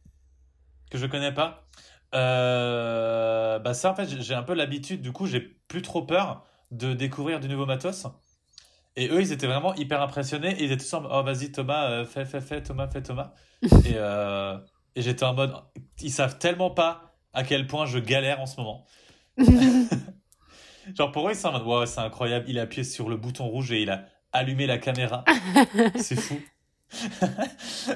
[0.92, 1.68] que je connais pas.
[2.12, 5.02] bah ça en fait, j'ai un peu l'habitude.
[5.02, 8.08] Du coup, j'ai plus trop peur de découvrir du nouveau matos.
[8.96, 10.56] Et eux, ils étaient vraiment hyper impressionnés.
[10.60, 13.34] ils étaient tous en Oh, vas-y, Thomas, euh, fais, fais, fais, Thomas, fais, Thomas.
[13.62, 14.58] et, euh,
[14.96, 15.54] et j'étais en mode
[16.02, 18.86] Ils savent tellement pas à quel point je galère en ce moment.
[20.96, 22.46] Genre, pour eux, ils sont en mode Wow, c'est incroyable.
[22.50, 25.24] Il a appuyé sur le bouton rouge et il a allumé la caméra.
[25.96, 26.42] c'est fou.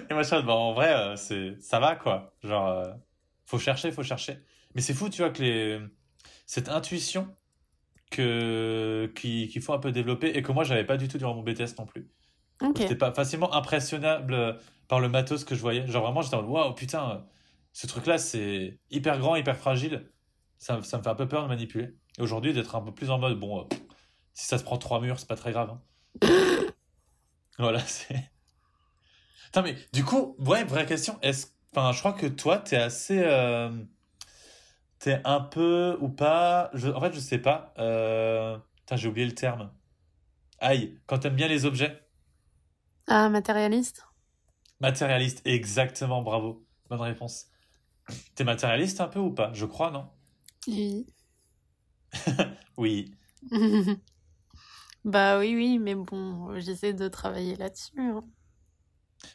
[0.09, 2.33] et moi, je suis en vrai, euh, c'est ça va, quoi.
[2.41, 2.85] Genre,
[3.45, 4.39] faut chercher, faut chercher.
[4.75, 5.79] Mais c'est fou, tu vois, que les
[6.45, 7.27] cette intuition
[8.15, 11.43] que, qu'il faut un peu développer et que moi, j'avais pas du tout durant mon
[11.43, 12.09] BTS non plus.
[12.61, 12.83] Okay.
[12.83, 15.85] J'étais pas facilement impressionnable par le matos que je voyais.
[15.87, 17.25] Genre vraiment, j'étais en waouh, putain,
[17.73, 20.09] ce truc-là, c'est hyper grand, hyper fragile.
[20.57, 21.95] Ça, ça, me fait un peu peur de manipuler.
[22.19, 23.63] Aujourd'hui, d'être un peu plus en mode, bon, euh,
[24.33, 25.77] si ça se prend trois murs, c'est pas très grave.
[26.21, 26.27] Hein.
[27.59, 28.31] voilà, c'est.
[29.49, 31.19] Attends, mais du coup, ouais, vraie question.
[31.21, 33.69] Est-ce, enfin, je crois que toi, t'es assez, euh...
[34.99, 36.69] t'es un peu ou pas.
[36.73, 36.89] Je...
[36.89, 37.73] En fait, je sais pas.
[37.79, 38.57] Euh...
[38.91, 39.71] j'ai oublié le terme.
[40.59, 42.01] Aïe, quand t'aimes bien les objets.
[43.07, 44.03] Ah, matérialiste.
[44.79, 46.65] Matérialiste, exactement, bravo.
[46.89, 47.47] Bonne réponse.
[48.35, 49.51] T'es matérialiste un peu ou pas?
[49.53, 50.09] Je crois, non
[50.67, 51.07] Oui.
[52.77, 53.11] oui.
[55.03, 57.99] bah oui, oui, mais bon, j'essaie de travailler là-dessus.
[57.99, 58.23] Hein.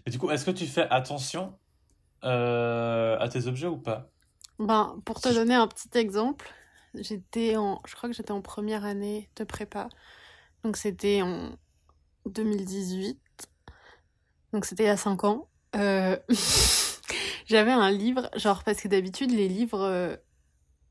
[0.07, 1.59] Et du coup, est-ce que tu fais attention
[2.25, 4.11] euh, à tes objets ou pas?
[4.61, 6.53] Ben, pour te donner un petit exemple,
[6.93, 9.89] j'étais en, je crois que j'étais en première année de prépa,
[10.65, 11.57] donc c'était en
[12.27, 13.19] 2018,
[14.53, 15.49] donc c'était il y a 5 ans.
[15.77, 16.19] Euh...
[17.47, 20.19] J'avais un livre, genre, parce que d'habitude, les livres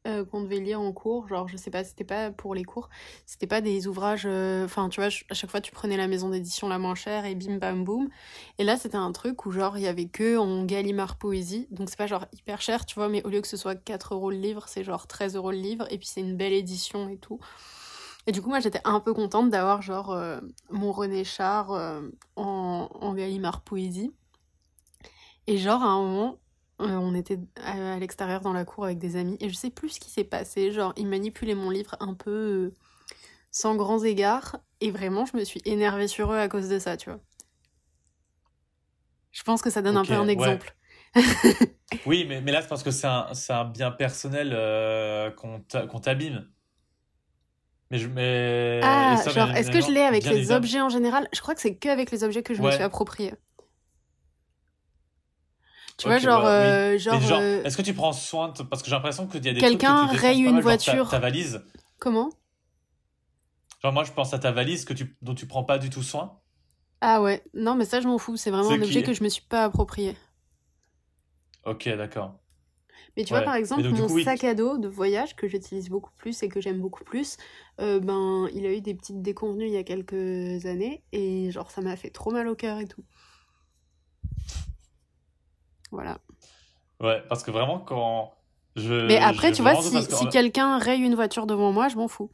[0.07, 2.63] euh, euh, qu'on devait lire en cours, genre, je sais pas, c'était pas pour les
[2.63, 2.89] cours,
[3.25, 4.23] c'était pas des ouvrages.
[4.25, 7.25] euh, Enfin, tu vois, à chaque fois, tu prenais la maison d'édition la moins chère
[7.25, 8.09] et bim bam boum.
[8.57, 11.89] Et là, c'était un truc où, genre, il y avait que en Gallimard Poésie, donc
[11.89, 14.31] c'est pas genre hyper cher, tu vois, mais au lieu que ce soit 4 euros
[14.31, 17.17] le livre, c'est genre 13 euros le livre, et puis c'est une belle édition et
[17.17, 17.39] tout.
[18.27, 21.71] Et du coup, moi, j'étais un peu contente d'avoir, genre, euh, mon René Char
[22.35, 24.11] en, en Gallimard Poésie.
[25.47, 26.37] Et genre, à un moment,
[26.81, 29.69] euh, on était à, à l'extérieur dans la cour avec des amis, et je sais
[29.69, 30.71] plus ce qui s'est passé.
[30.71, 32.73] Genre, ils manipulaient mon livre un peu euh,
[33.51, 36.97] sans grands égards, et vraiment, je me suis énervée sur eux à cause de ça,
[36.97, 37.19] tu vois.
[39.31, 40.31] Je pense que ça donne un peu un ouais.
[40.31, 40.75] exemple.
[42.05, 45.99] Oui, mais, mais là, c'est parce que c'est un, bien personnel euh, qu'on t'a- qu'on
[45.99, 46.47] t'abîme.
[47.91, 48.07] Mais je.
[48.07, 48.79] Mais...
[48.83, 51.27] Ah, genre, est-ce que je l'ai avec les objets en général?
[51.33, 53.33] Je crois que c'est que avec les objets que je me suis approprié.
[55.99, 58.63] Tu vois, genre, euh, genre, genre, euh, est-ce que tu prends soin de...
[58.63, 61.09] Parce que j'ai l'impression qu'il y a des quelqu'un raye une mal, genre ta, voiture.
[61.09, 61.61] ta valise.
[61.99, 62.29] Comment?
[63.83, 66.01] Genre, moi, je pense à ta valise que tu, dont tu prends pas du tout
[66.01, 66.39] soin.
[67.01, 68.37] Ah ouais, non, mais ça, je m'en fous.
[68.37, 69.07] C'est vraiment un objet qui?
[69.07, 70.15] que je me suis pas approprié.
[71.65, 72.39] Ok, d'accord.
[73.17, 75.89] Mais tu vois, par exemple, donc, mon coup, sac à dos de voyage que j'utilise
[75.89, 77.35] beaucoup plus et que j'aime beaucoup plus,
[77.81, 81.71] euh, ben, il a eu des petites déconvenues il y a quelques années et genre,
[81.71, 83.03] ça m'a fait trop mal au cœur et tout.
[85.91, 86.19] Voilà.
[86.99, 88.33] Ouais, parce que vraiment, quand.
[88.75, 91.87] Je, Mais après, je tu vois, si, que- si quelqu'un raye une voiture devant moi,
[91.89, 92.29] je m'en fous.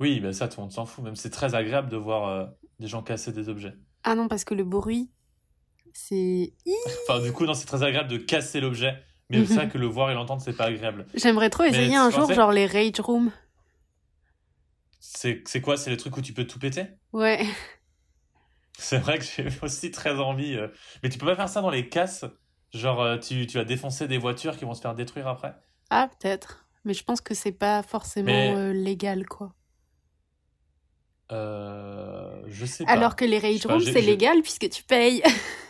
[0.00, 1.04] Oui, mais ça, tout le monde s'en fout.
[1.04, 2.46] Même c'est très agréable de voir euh,
[2.78, 3.74] des gens casser des objets.
[4.02, 5.10] Ah non, parce que le bruit,
[5.94, 6.54] c'est...
[7.08, 9.02] Enfin, du coup, non, c'est très agréable de casser l'objet.
[9.28, 11.06] Mais c'est vrai que le voir et l'entendre, c'est pas agréable.
[11.14, 13.30] J'aimerais trop essayer un jour, genre les rage rooms.
[15.00, 15.76] C'est c'est quoi?
[15.76, 16.86] C'est les trucs où tu peux tout péter?
[17.12, 17.46] Ouais.
[18.80, 20.56] C'est vrai que j'ai aussi très envie.
[20.56, 20.68] euh,
[21.02, 22.24] Mais tu peux pas faire ça dans les casses?
[22.72, 25.54] Genre, euh, tu, tu vas défoncer des voitures qui vont se faire détruire après?
[25.90, 26.66] Ah, peut-être.
[26.84, 29.54] Mais je pense que c'est pas forcément Mais- euh, légal, quoi.
[31.32, 32.92] Euh, je sais pas.
[32.92, 35.22] Alors que les rage rooms, c'est légal puisque tu payes.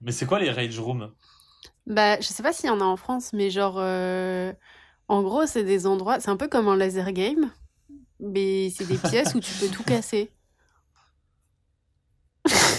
[0.00, 1.14] Mais c'est quoi les rage rooms?
[1.86, 4.52] Bah, je sais pas s'il y en a en France, mais genre, euh,
[5.08, 7.50] en gros, c'est des endroits, c'est un peu comme un laser game,
[8.20, 10.32] mais c'est des pièces où tu peux tout casser.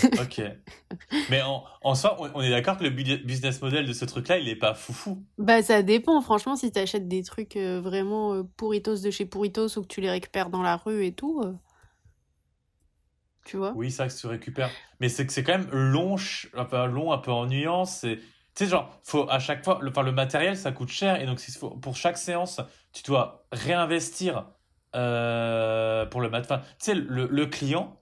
[0.17, 0.41] Ok.
[1.29, 4.05] Mais en, en soi, on, on est d'accord que le bu- business model de ce
[4.05, 5.25] truc-là, il est pas foufou.
[5.37, 9.77] Bah, ça dépend, franchement, si t'achètes des trucs euh, vraiment euh, pourritos de chez pourritos
[9.77, 11.53] ou que tu les récupères dans la rue et tout, euh,
[13.45, 13.73] tu vois.
[13.73, 14.75] Oui, c'est vrai que tu récupères.
[14.99, 16.15] Mais c'est que c'est quand même long,
[16.53, 17.85] un peu long, un peu ennuyant.
[17.85, 21.21] C'est, tu sais, genre, faut à chaque fois, le, enfin, le matériel, ça coûte cher.
[21.21, 22.59] Et donc, faut- pour chaque séance,
[22.91, 24.45] tu dois réinvestir
[24.91, 26.41] pour le mat.
[26.41, 28.00] Enfin, tu sais, le, le client,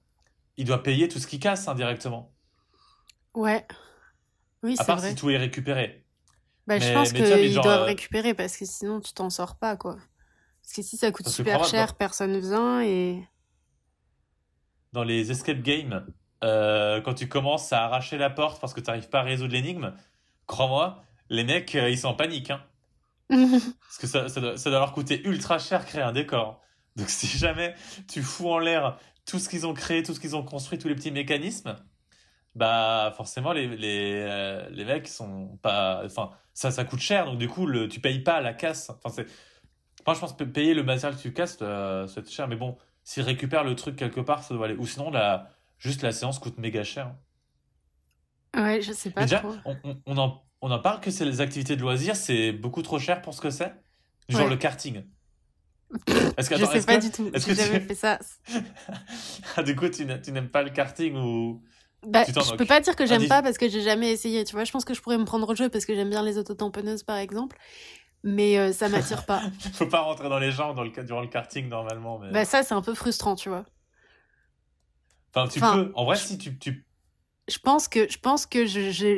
[0.60, 2.32] il doit payer tout ce qu'il casse indirectement.
[3.34, 3.66] Ouais.
[4.62, 5.10] Oui, À c'est part vrai.
[5.10, 6.06] si tout est récupéré.
[6.68, 9.30] Bah, je Mais- pense vois, mais qu'ils doivent euh, récupérer parce que sinon tu t'en
[9.30, 9.96] sors pas, quoi.
[10.62, 13.24] Parce que si ça coûte super cher, dans- personne vient et.
[14.92, 16.06] dans les escape games,
[16.44, 19.54] euh, quand tu commences à arracher la porte parce que tu n'arrives pas à résoudre
[19.54, 19.94] l'énigme,
[20.46, 22.52] crois-moi, les mecs, euh, ils sont en panique.
[22.52, 22.62] Hein,
[23.30, 26.62] parce que ça, ça, doit, ça doit leur coûter ultra cher créer un décor.
[26.96, 27.76] Donc si jamais
[28.10, 28.98] tu fous en l'air
[29.30, 31.76] tout ce qu'ils ont créé, tout ce qu'ils ont construit, tous les petits mécanismes,
[32.56, 36.02] bah forcément les, les, euh, les mecs sont pas...
[36.06, 38.90] Enfin, ça, ça coûte cher, donc du coup, le, tu payes pas la casse.
[38.90, 39.28] Enfin, c'est...
[40.08, 42.48] Moi, je pense que payer le matériel que tu casses, euh, ça va être cher.
[42.48, 44.76] Mais bon, s'ils récupèrent le truc quelque part, ça doit aller.
[44.76, 47.16] Ou sinon, la, juste la séance coûte méga cher.
[48.56, 49.54] Ouais, je sais pas Mais déjà, trop.
[49.66, 52.82] on, on- on en, on en parle que c'est les activités de loisirs, c'est beaucoup
[52.82, 53.74] trop cher pour ce que c'est.
[54.30, 55.04] Genre le karting.
[56.38, 57.32] Est-ce que, je sais pas du tout.
[57.34, 58.20] J'ai jamais fait ça.
[59.56, 61.62] ah, du coup, tu n'aimes pas le karting ou
[62.06, 64.44] bah, je peux pas dire que j'aime pas parce que j'ai jamais essayé.
[64.46, 66.24] Tu vois, je pense que je pourrais me prendre au jeu parce que j'aime bien
[66.24, 67.58] les autotamponneuses par exemple,
[68.24, 69.42] mais euh, ça m'attire pas.
[69.74, 72.22] Faut pas rentrer dans les jambes dans le durant le karting normalement.
[72.32, 73.66] Bah ça c'est un peu frustrant, tu vois.
[75.34, 75.92] Enfin, tu peux.
[75.94, 76.86] En vrai, si tu, tu...
[77.50, 78.66] Je pense que je pense que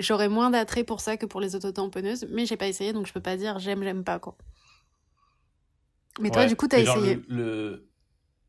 [0.01, 3.13] j'aurais moins d'attrait pour ça que pour les autotamponneuses, mais j'ai pas essayé donc je
[3.13, 4.35] peux pas dire j'aime j'aime pas quoi.
[6.19, 7.19] Mais toi, du coup, t'as essayé.
[7.27, 7.89] le...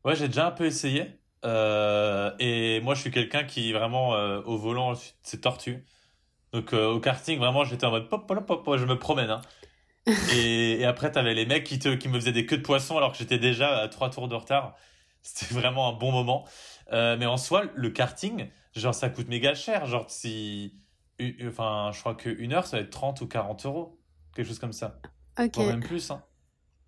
[0.03, 1.19] Ouais, j'ai déjà un peu essayé.
[1.45, 5.85] Euh, et moi, je suis quelqu'un qui vraiment euh, au volant, c'est tortue.
[6.51, 9.29] Donc euh, au karting, vraiment, j'étais en mode pop, pop, pop, je me promène.
[9.29, 9.41] Hein.
[10.33, 12.97] et, et, après, t'avais les mecs qui, te, qui me faisaient des queues de poisson
[12.97, 14.75] alors que j'étais déjà à trois tours de retard.
[15.21, 16.45] C'était vraiment un bon moment.
[16.91, 19.85] mais en soi, le karting, genre, ça coûte méga cher.
[19.85, 20.75] Genre, si.
[21.47, 23.99] Enfin, je crois qu'une heure, ça va être 30 ou 40 euros.
[24.35, 24.99] Quelque chose comme ça.
[25.39, 25.57] Ok.
[25.57, 26.11] même plus.
[26.11, 26.21] Hein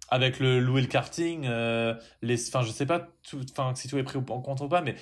[0.10, 3.98] avec le louer le karting, euh, les, enfin je sais pas tout, enfin si tout
[3.98, 4.96] est pris en compte ou pas, mais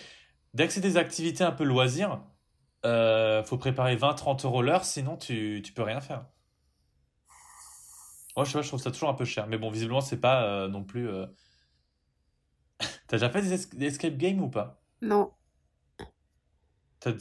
[0.54, 2.22] dès que c'est des activités un peu loisirs,
[2.86, 6.26] euh, faut préparer 20-30 euros l'heure, sinon tu, tu peux rien faire.
[8.36, 10.20] Moi, je sais pas, je trouve ça toujours un peu cher, mais bon, visiblement c'est
[10.20, 11.08] pas euh, non plus.
[11.08, 11.26] Euh,
[13.08, 14.82] T'as déjà fait des, escape games ou pas?
[15.02, 15.32] Non.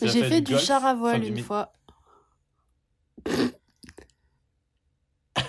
[0.01, 1.73] J'ai fait, du, char à voile une fois.
[3.27, 3.43] ouais,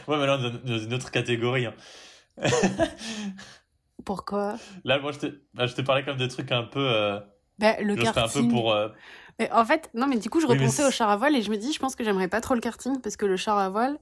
[0.07, 1.67] mais là, dans une autre catégorie.
[1.67, 1.75] Hein.
[4.05, 4.57] Pourquoi?
[4.83, 6.79] Là, moi, je te, bah, je te parlais comme des trucs un peu.
[6.79, 7.19] Euh...
[7.59, 8.23] Bah, le karting.
[8.23, 8.71] un peu pour.
[8.71, 8.89] Euh,
[9.39, 11.49] mais en fait, non, mais du coup, je repensais au char à voile et je
[11.49, 13.69] me dis, je pense que j'aimerais pas trop le karting parce que le char à
[13.69, 13.99] voile,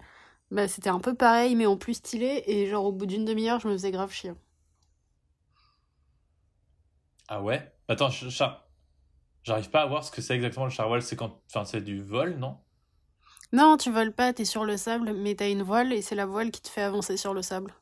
[0.50, 2.44] bah, c'était un peu pareil, mais en plus stylé.
[2.48, 4.34] Et genre, au bout d'une demi-heure, je me faisais grave chier.
[7.28, 7.72] Ah ouais?
[7.88, 8.68] Attends, char...
[9.44, 11.02] j'arrive pas à voir ce que c'est exactement le char à voile.
[11.02, 11.42] C'est quand.
[11.54, 12.58] Enfin, c'est du vol, non?
[13.54, 16.26] Non, tu voles pas, t'es sur le sable, mais t'as une voile et c'est la
[16.26, 17.74] voile qui te fait avancer sur le sable.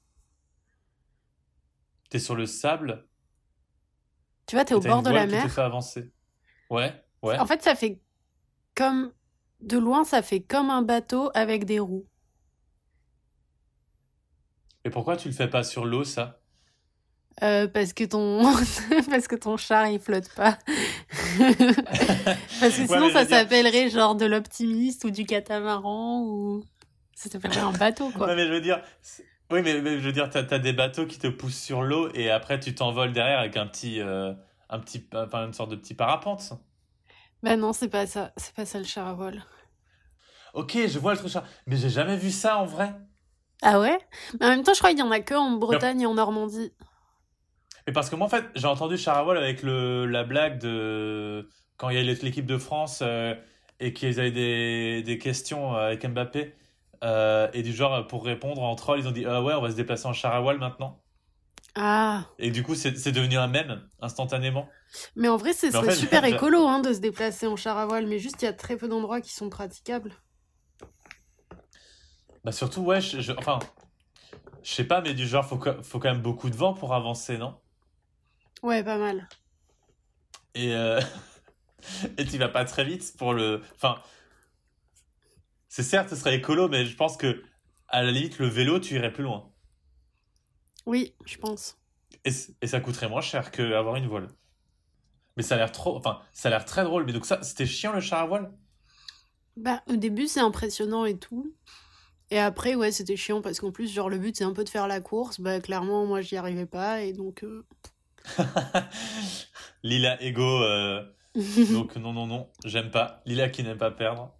[2.10, 3.08] T'es sur le sable.
[4.48, 5.44] Tu vois, t'es au bord de la mer.
[5.44, 6.12] Qui te fait avancer.
[6.70, 7.38] Ouais, ouais.
[7.38, 8.02] En fait, ça fait
[8.76, 9.12] comme.
[9.60, 12.08] De loin, ça fait comme un bateau avec des roues.
[14.86, 16.40] Et pourquoi tu le fais pas sur l'eau, ça?
[17.42, 18.44] Euh, parce que ton
[19.10, 20.58] parce que ton char il flotte pas
[22.60, 26.66] parce que sinon ça s'appellerait genre de l'optimiste ou du catamaran ou
[27.16, 28.82] ça s'appellerait un bateau quoi non mais je veux dire
[29.52, 32.30] oui, mais, je veux dire, tu as, des bateaux qui te poussent sur l'eau et
[32.30, 34.34] après tu t'envoles derrière avec un petit, euh,
[34.70, 36.54] un petit, enfin une sorte de petit parapente.
[37.42, 39.42] Bah non, c'est pas ça, c'est pas ça le char à vol.
[40.54, 41.32] Ok, je vois le truc
[41.68, 42.94] mais j'ai jamais vu ça en vrai.
[43.62, 44.00] Ah ouais?
[44.40, 46.14] Mais en même temps, je crois qu'il y en a que en Bretagne et en
[46.14, 46.72] Normandie.
[47.86, 50.60] Mais parce que moi, en fait, j'ai entendu char à vol avec le, la blague
[50.60, 53.34] de quand il y a l'équipe de France euh,
[53.80, 56.56] et qu'ils avaient des, des questions avec Mbappé.
[57.04, 59.72] Euh, et du genre, pour répondre en troll, ils ont dit Ah ouais, on va
[59.72, 61.02] se déplacer en char maintenant.
[61.76, 62.26] Ah.
[62.40, 64.68] Et du coup, c'est devenu un mème instantanément.
[65.16, 68.20] Mais en vrai, c'est super écolo hein, de se déplacer en char à voile, mais
[68.20, 70.14] juste il y a très peu d'endroits qui sont praticables.
[72.44, 73.60] Bah surtout, ouais, je, enfin,
[74.64, 77.38] je sais pas, mais du genre, faut, faut quand même beaucoup de vent pour avancer,
[77.38, 77.56] non?
[78.64, 79.28] Ouais, pas mal.
[80.56, 81.00] Et, euh...
[82.18, 83.62] et tu vas pas très vite pour le.
[83.76, 84.02] Enfin,
[85.70, 87.44] c'est certes, ce serait écolo, mais je pense que
[87.88, 89.52] à la limite, le vélo, tu irais plus loin.
[90.86, 91.78] Oui, je pense.
[92.26, 92.32] Et,
[92.68, 94.28] ça coûterait moins cher qu'avoir une voile.
[95.38, 97.06] Mais ça a l'air trop, enfin, ça a l'air très drôle.
[97.06, 98.52] Mais donc ça, c'était chiant le char à voile?
[99.58, 101.54] Bah, au début, c'est impressionnant et tout.
[102.32, 104.70] Et après, ouais, c'était chiant parce qu'en plus, genre, le but, c'est un peu de
[104.70, 105.40] faire la course.
[105.40, 107.44] Bah, clairement, moi, j'y arrivais pas et donc.
[107.44, 107.66] Euh,
[109.84, 110.64] Lila ego.
[110.64, 111.04] Euh,
[111.72, 113.22] donc, non, non, non, j'aime pas.
[113.26, 114.34] Lila qui n'aime pas perdre.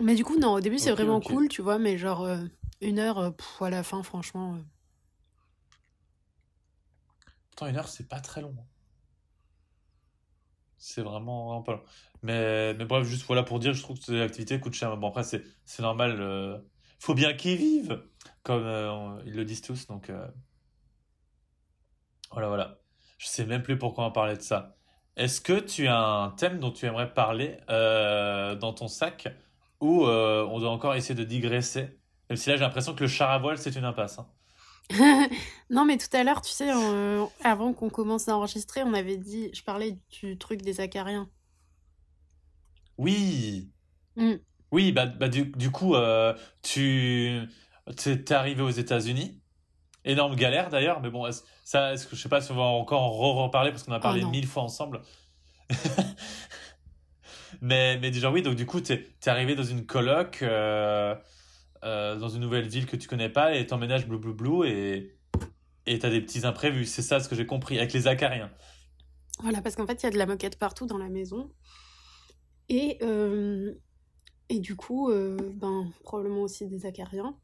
[0.00, 2.38] Mais du coup, non, au début, c'est vraiment cool, tu vois, mais genre, euh,
[2.80, 3.30] une heure, euh,
[3.60, 4.54] à la fin, franchement.
[4.54, 4.62] Euh.
[7.50, 8.54] Pourtant, une heure, c'est pas très long.
[8.58, 8.64] Hein.
[10.76, 11.82] C'est vraiment, vraiment pas long.
[12.22, 14.94] Mais, mais bref, juste voilà pour dire, je trouve que ces activités coûtent cher.
[14.98, 15.42] Bon, après, c'est
[15.80, 16.62] normal.
[16.98, 18.02] faut bien qu'ils vivent,
[18.42, 19.86] comme ils le disent tous.
[19.86, 20.12] Donc,
[22.30, 22.78] voilà, voilà.
[23.16, 24.76] Je sais même plus pourquoi on parlait de ça.
[25.16, 29.28] Est-ce que tu as un thème dont tu aimerais parler dans ton sac?
[29.80, 31.98] Ou euh, on doit encore essayer de digresser
[32.30, 34.18] Même si là, j'ai l'impression que le char à voile, c'est une impasse.
[34.18, 34.26] Hein.
[35.70, 36.70] non, mais tout à l'heure, tu sais,
[37.42, 41.28] avant qu'on commence à enregistrer, on avait dit, je parlais du truc des acariens.
[42.98, 43.68] Oui.
[44.16, 44.34] Mm.
[44.72, 47.46] Oui, bah, bah du, du, coup, euh, tu
[48.06, 49.40] es arrivé aux États-Unis.
[50.04, 51.28] Énorme galère d'ailleurs, mais bon,
[51.64, 53.98] ça, est-ce que je sais pas si on va encore en reparler parce qu'on a
[53.98, 55.02] parlé oh mille fois ensemble.
[57.60, 60.40] mais, mais déjà, oui, donc du coup, tu es, arrivé dans une coloc.
[60.42, 61.14] Euh,
[61.84, 65.14] euh, dans une nouvelle ville que tu connais pas et t'emménages blou blou blou et
[65.84, 66.86] et t'as des petits imprévus.
[66.86, 68.50] C'est ça ce que j'ai compris avec les acariens.
[69.40, 71.52] Voilà, parce qu'en fait, il y a de la moquette partout dans la maison.
[72.68, 73.74] Et, euh,
[74.48, 77.36] et du coup, ben, probablement aussi des acariens.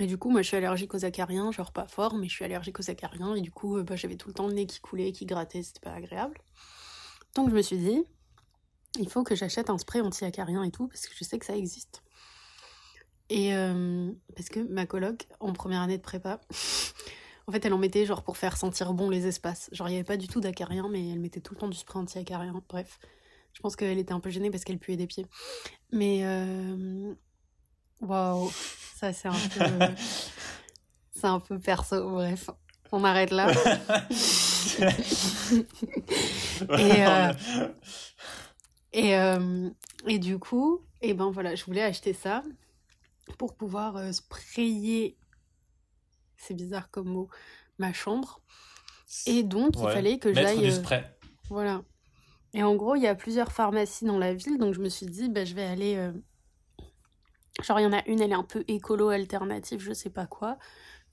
[0.00, 2.44] Et du coup, moi, je suis allergique aux acariens, genre pas fort, mais je suis
[2.44, 3.34] allergique aux acariens.
[3.34, 5.80] Et du coup, bah, j'avais tout le temps le nez qui coulait, qui grattait, c'était
[5.80, 6.38] pas agréable.
[7.34, 8.04] Donc, je me suis dit,
[8.98, 11.56] il faut que j'achète un spray anti-acarien et tout, parce que je sais que ça
[11.56, 12.02] existe.
[13.28, 16.40] Et euh, parce que ma coloc, en première année de prépa,
[17.46, 19.68] en fait, elle en mettait genre pour faire sentir bon les espaces.
[19.72, 21.76] Genre, il n'y avait pas du tout d'acarien, mais elle mettait tout le temps du
[21.76, 22.62] spray anti-acarien.
[22.68, 22.98] Bref,
[23.52, 25.26] je pense qu'elle était un peu gênée parce qu'elle puait des pieds.
[25.92, 27.14] Mais euh...
[28.00, 28.50] waouh,
[28.96, 29.64] ça c'est un peu.
[31.14, 32.50] c'est un peu perso, bref.
[32.92, 33.50] On arrête là.
[36.78, 37.32] et, euh...
[38.96, 39.68] Et, euh...
[40.06, 42.42] et du coup, et ben voilà, je voulais acheter ça
[43.38, 45.16] pour pouvoir euh, sprayer,
[46.38, 47.28] c'est bizarre comme mot,
[47.78, 48.40] ma chambre.
[49.26, 49.82] Et donc, Ouais.
[49.84, 50.58] il fallait que Mettre j'aille.
[50.60, 51.04] du euh, spray.
[51.50, 51.82] Voilà.
[52.54, 55.06] Et en gros, il y a plusieurs pharmacies dans la ville, donc je me suis
[55.06, 55.96] dit, bah, je vais aller.
[55.96, 56.12] euh,
[57.62, 60.26] Genre, il y en a une, elle est un peu écolo alternative, je sais pas
[60.26, 60.58] quoi.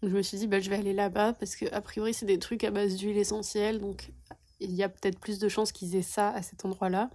[0.02, 2.26] Donc je me suis dit, bah, je vais aller là-bas, parce que a priori, c'est
[2.26, 4.12] des trucs à base d'huile essentielle, donc
[4.60, 7.10] il y a peut-être plus de chances qu'ils aient ça à cet endroit-là.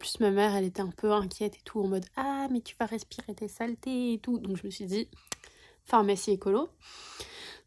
[0.00, 2.74] Plus ma mère, elle était un peu inquiète et tout, en mode, ah, mais tu
[2.80, 4.38] vas respirer des saletés et tout.
[4.38, 5.08] Donc je me suis dit,
[5.84, 6.70] pharmacie écolo.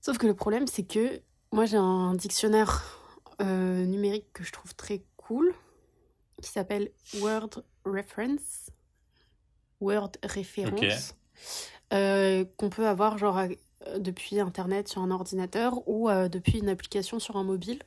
[0.02, 1.22] Sauf que le problème, c'est que
[1.54, 3.00] moi, j'ai un dictionnaire
[3.40, 5.54] euh, numérique que je trouve très cool,
[6.42, 8.72] qui s'appelle Word Reference.
[9.80, 11.16] Word Référence.
[11.94, 13.42] euh, qu'on peut avoir genre
[13.98, 17.80] depuis Internet sur un ordinateur ou euh, depuis une application sur un mobile.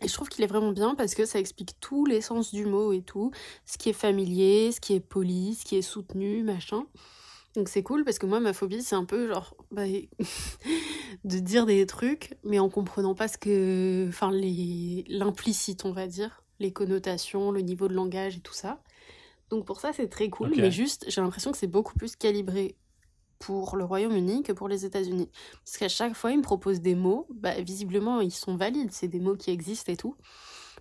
[0.00, 2.66] Et je trouve qu'il est vraiment bien parce que ça explique tous les sens du
[2.66, 3.30] mot et tout,
[3.64, 6.84] ce qui est familier, ce qui est poli, ce qui est soutenu, machin.
[7.54, 9.84] Donc c'est cool parce que moi ma phobie c'est un peu genre bah,
[11.24, 16.08] de dire des trucs mais en comprenant pas ce que enfin les l'implicite on va
[16.08, 18.82] dire, les connotations, le niveau de langage et tout ça.
[19.50, 22.74] Donc pour ça c'est très cool mais juste j'ai l'impression que c'est beaucoup plus calibré
[23.46, 25.30] pour le Royaume-Uni que pour les États-Unis.
[25.64, 29.08] Parce qu'à chaque fois, ils me proposent des mots, bah, visiblement, ils sont valides, c'est
[29.08, 30.16] des mots qui existent et tout.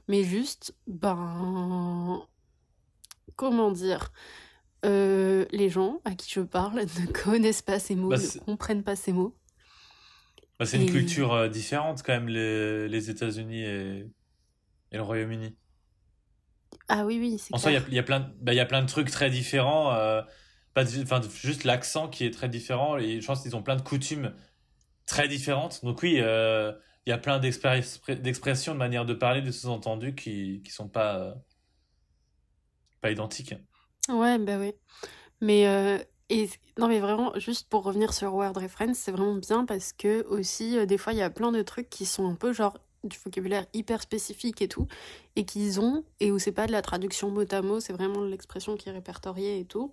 [0.08, 2.24] Mais juste, ben.
[3.36, 4.12] Comment dire
[4.86, 8.84] Euh, Les gens à qui je parle ne connaissent pas ces mots, Bah, ne comprennent
[8.84, 9.36] pas ces mots.
[10.60, 14.00] Bah, c'est une culture euh, différente quand même, les, les États-Unis et,
[14.92, 15.56] et le Royaume-Uni.
[16.90, 18.66] Ah oui, oui, c'est En soi, il y y, a plein, de- bah, y a
[18.66, 19.94] plein de trucs très différents.
[19.94, 20.22] euh,
[20.74, 22.98] pas enfin, juste l'accent qui est très différent.
[22.98, 24.34] Et je pense qu'ils ont plein de coutumes
[25.06, 25.84] très différentes.
[25.84, 26.72] Donc oui, euh,
[27.06, 31.18] il y a plein d'expressions, de manières de parler, de sous-entendus qui qui sont pas,
[31.18, 31.34] euh,
[33.02, 33.56] pas identiques.
[34.10, 34.74] Ouais, bah oui.
[35.42, 35.98] Mais, euh,
[36.78, 40.86] non, mais vraiment, juste pour revenir sur Word Reference, c'est vraiment bien parce que aussi,
[40.88, 43.66] des fois, il y a plein de trucs qui sont un peu genre du vocabulaire
[43.74, 44.88] hyper spécifique et tout,
[45.36, 48.24] et qu'ils ont, et où c'est pas de la traduction mot à mot, c'est vraiment
[48.24, 49.92] l'expression qui est répertoriée et tout.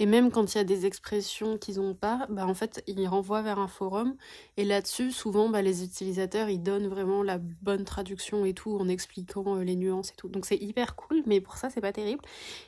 [0.00, 3.06] Et même quand il y a des expressions qu'ils ont pas, bah en fait, ils
[3.06, 4.16] renvoient vers un forum,
[4.56, 8.88] et là-dessus, souvent, bah, les utilisateurs, ils donnent vraiment la bonne traduction et tout, en
[8.88, 10.28] expliquant euh, les nuances et tout.
[10.28, 12.22] Donc c'est hyper cool, mais pour ça, c'est pas terrible.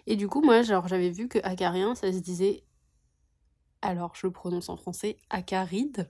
[0.06, 2.62] Et du coup, moi, genre, j'avais vu que acarien, ça se disait.
[3.82, 6.08] Alors, je le prononce en français, acaride.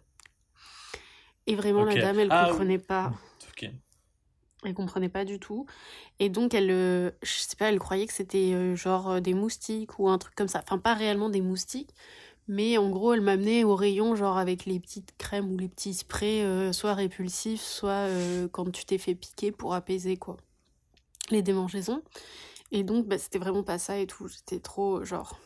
[1.47, 3.13] Et vraiment, la dame, elle Ah, comprenait pas.
[3.51, 3.71] Ok.
[4.65, 5.67] Elle comprenait pas du tout.
[6.19, 9.35] Et donc, elle, euh, je sais pas, elle croyait que c'était euh, genre euh, des
[9.35, 10.63] moustiques ou un truc comme ça.
[10.65, 11.95] Enfin, pas réellement des moustiques.
[12.49, 15.95] Mais en gros, elle m'amenait au rayon, genre avec les petites crèmes ou les petits
[15.95, 18.09] sprays, euh, soit répulsifs, soit
[18.53, 20.37] quand tu t'es fait piquer pour apaiser, quoi.
[21.31, 22.03] Les démangeaisons.
[22.73, 24.29] Et donc, bah, c'était vraiment pas ça et tout.
[24.29, 25.39] J'étais trop, genre.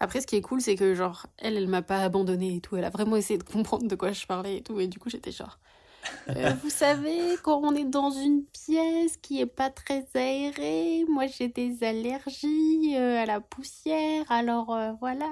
[0.00, 2.76] Après, ce qui est cool, c'est que, genre, elle, elle m'a pas abandonnée et tout.
[2.76, 4.80] Elle a vraiment essayé de comprendre de quoi je parlais et tout.
[4.80, 5.58] Et du coup, j'étais genre.
[6.28, 11.26] Euh, vous savez, quand on est dans une pièce qui est pas très aérée, moi
[11.26, 15.28] j'ai des allergies euh, à la poussière, alors euh, voilà.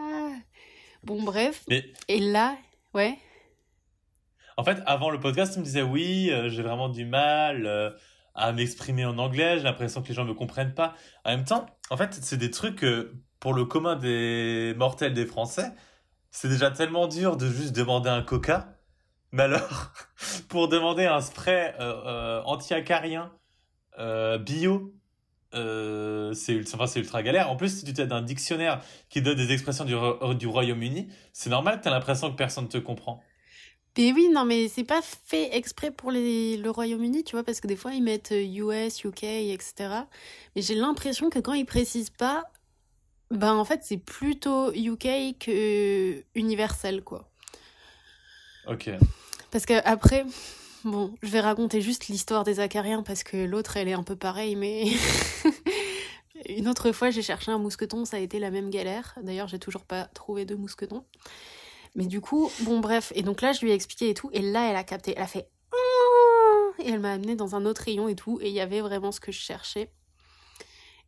[1.05, 1.65] Bon, bref.
[1.69, 2.57] Mais Et là,
[2.95, 3.19] ouais.
[4.57, 7.97] en fait, avant le podcast, tu me disais oui, j'ai vraiment du mal
[8.35, 9.59] à m'exprimer en anglais.
[9.59, 10.95] J'ai l'impression que les gens me comprennent pas.
[11.25, 15.27] En même temps, en fait, c'est des trucs que pour le commun des mortels des
[15.27, 15.73] Français,
[16.31, 18.75] c'est déjà tellement dur de juste demander un coca.
[19.33, 19.93] Mais alors,
[20.49, 23.33] pour demander un spray euh, euh, anti-acarien
[23.99, 24.95] euh, bio,
[26.35, 27.51] c'est ultra, enfin, ultra galère.
[27.51, 31.09] En plus, si tu t'aides d'un dictionnaire qui donne des expressions du, Ro- du Royaume-Uni,
[31.33, 33.23] c'est normal que tu as l'impression que personne ne te comprend.
[33.99, 37.61] Mais oui, non, mais c'est pas fait exprès pour les, le Royaume-Uni, tu vois, parce
[37.61, 40.09] que des fois ils mettent US, UK, etc.
[40.57, 42.45] Mais j'ai l'impression que quand ils précisent pas,
[43.31, 47.31] Ben en fait, c'est plutôt UK que universel, quoi.
[48.65, 48.89] Ok.
[49.53, 50.25] Parce que après,
[50.83, 54.17] bon, je vais raconter juste l'histoire des acariens parce que l'autre, elle est un peu
[54.17, 54.87] pareille, mais
[56.49, 59.15] une autre fois, j'ai cherché un mousqueton, ça a été la même galère.
[59.23, 61.05] D'ailleurs, j'ai toujours pas trouvé de mousqueton.
[61.95, 63.13] Mais du coup, bon, bref.
[63.15, 65.13] Et donc là, je lui ai expliqué et tout, et là, elle a capté.
[65.15, 65.47] Elle a fait.
[66.79, 69.13] Et elle m'a amené dans un autre rayon et tout, et il y avait vraiment
[69.13, 69.93] ce que je cherchais.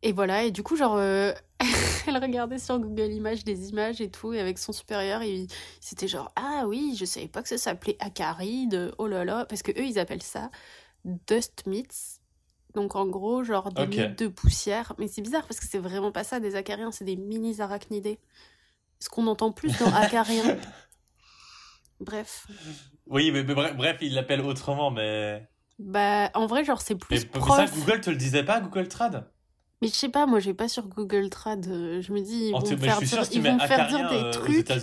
[0.03, 1.33] Et voilà, et du coup, genre, euh,
[2.09, 5.47] elle regardait sur Google Images des images et tout, et avec son supérieur, et
[5.81, 9.63] c'était genre, ah oui, je savais pas que ça s'appelait acaride, oh là là, parce
[9.63, 10.51] que eux, ils appellent ça
[11.05, 12.21] dust mites.
[12.75, 14.09] Donc en gros, genre des okay.
[14.09, 14.95] de poussière.
[14.99, 18.19] Mais c'est bizarre parce que c'est vraiment pas ça, des acariens, c'est des mini arachnidés.
[18.99, 20.57] Ce qu'on entend plus dans acariens.
[22.01, 22.47] bref.
[23.07, 25.47] Oui, mais, bref, bref, ils l'appellent autrement, mais.
[25.79, 27.15] Bah, en vrai, genre, c'est plus.
[27.17, 27.57] Mais, prof...
[27.57, 29.31] ça, Google te le disait pas, Google Trad?
[29.83, 31.67] Mais je sais pas, moi j'ai pas sur Google Trad.
[31.69, 34.31] Euh, je me dis, ils vont me faire, dire, ils vont faire dire des euh,
[34.33, 34.71] trucs.
[34.71, 34.75] Aux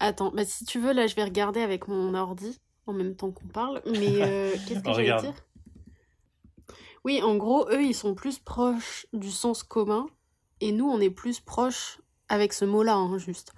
[0.00, 3.30] Attends, bah si tu veux, là je vais regarder avec mon ordi en même temps
[3.30, 3.80] qu'on parle.
[3.86, 5.34] Mais euh, qu'est-ce que je vais dire?
[7.04, 10.06] Oui, en gros, eux ils sont plus proches du sens commun
[10.60, 13.52] et nous on est plus proches avec ce mot-là, hein, juste.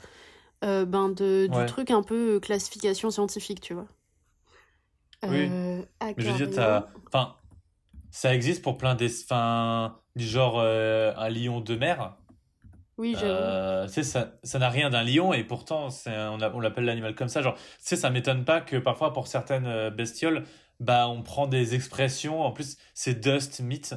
[0.64, 1.66] Euh, ben de, du Ouais.
[1.66, 3.86] truc un peu classification scientifique, tu vois.
[5.22, 5.48] Oui.
[5.50, 6.88] Euh, Mais je veux dire, t'as.
[7.06, 7.36] Enfin,
[8.14, 9.10] ça existe pour plein des.
[9.24, 12.16] Enfin, du genre euh, un lion de mer?
[12.96, 13.16] Oui.
[13.20, 17.28] Euh, ça, ça n'a rien d'un lion et pourtant on, a- on l'appelle l'animal comme
[17.28, 17.42] ça.
[17.42, 20.44] Genre, tu sais, ça m'étonne pas que parfois pour certaines euh, bestioles,
[20.78, 22.42] bah on prend des expressions.
[22.42, 23.96] En plus, c'est dust meat.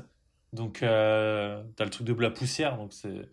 [0.51, 2.77] Donc, euh, t'as le truc de la poussière.
[2.77, 3.29] Donc, c'est.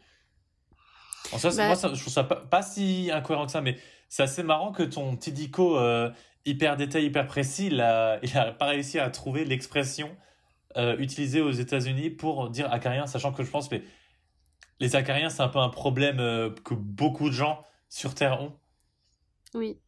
[1.32, 3.78] En soi, Bah- moi, ça- je trouve ça pas, pas si incohérent que ça, mais
[4.10, 6.10] c'est assez marrant que ton petit dico euh,
[6.44, 10.14] hyper détaillé, hyper précis, il a, il a pas réussi à trouver l'expression
[10.76, 13.84] euh, utilisée aux États-Unis pour dire acarien, sachant que je pense que les,
[14.80, 18.52] les acariens, c'est un peu un problème euh, que beaucoup de gens sur Terre ont.
[19.54, 19.78] Oui.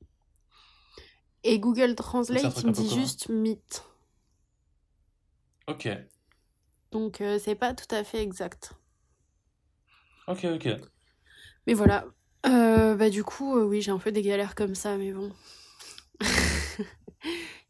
[1.42, 3.84] Et Google Translate, il me dit juste mythe.
[5.68, 5.88] Ok,
[6.92, 8.74] Donc, euh, c'est pas tout à fait exact.
[10.28, 10.68] ok, ok.
[11.66, 12.04] Mais voilà.
[12.44, 15.30] Bah, du coup, oui, j'ai un peu des galères comme ça, mais bon.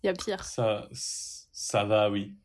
[0.03, 0.45] Il y a pire.
[0.45, 2.37] Ça, ça va, oui.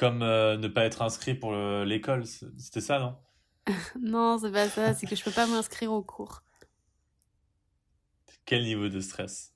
[0.00, 3.16] Comme euh, ne pas être inscrit pour le- l'école, c'était ça, non?
[4.00, 6.42] Non, c'est pas ça, c'est que je peux pas m'inscrire au cours.
[8.44, 9.54] Quel niveau de stress?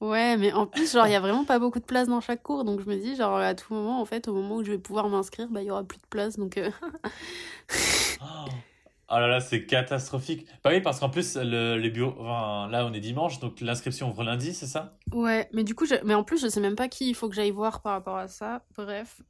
[0.00, 2.42] Ouais, mais en plus, genre, il y a vraiment pas beaucoup de place dans chaque
[2.42, 4.72] cours, donc je me dis, genre, à tout moment, en fait, au moment où je
[4.72, 6.58] vais pouvoir m'inscrire, bah, il y aura plus de place, donc...
[6.58, 6.70] euh,
[8.20, 8.64] Oh
[9.10, 10.46] Oh là là, c'est catastrophique.
[10.64, 14.10] Bah oui, parce qu'en plus, le, les bureaux, enfin, là, on est dimanche, donc l'inscription
[14.10, 14.98] ouvre lundi, c'est ça?
[15.12, 15.94] Ouais, mais du coup, je...
[16.04, 18.16] mais en plus, je sais même pas qui il faut que j'aille voir par rapport
[18.16, 18.64] à ça.
[18.76, 19.20] Bref,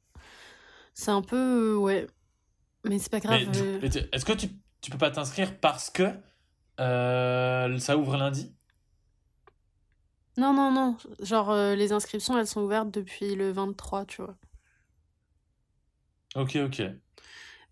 [0.95, 1.37] c'est un peu...
[1.75, 2.07] euh, Ouais,
[2.85, 3.49] mais c'est pas grave.
[3.49, 4.49] Euh, est-ce que tu,
[4.81, 6.13] tu peux pas t'inscrire parce que
[6.79, 8.55] euh, ça ouvre lundi?
[10.37, 10.95] Non, non, non.
[11.19, 14.37] Genre, euh, les inscriptions, elles sont ouvertes depuis le 23, tu vois.
[16.35, 16.79] Ok, ok.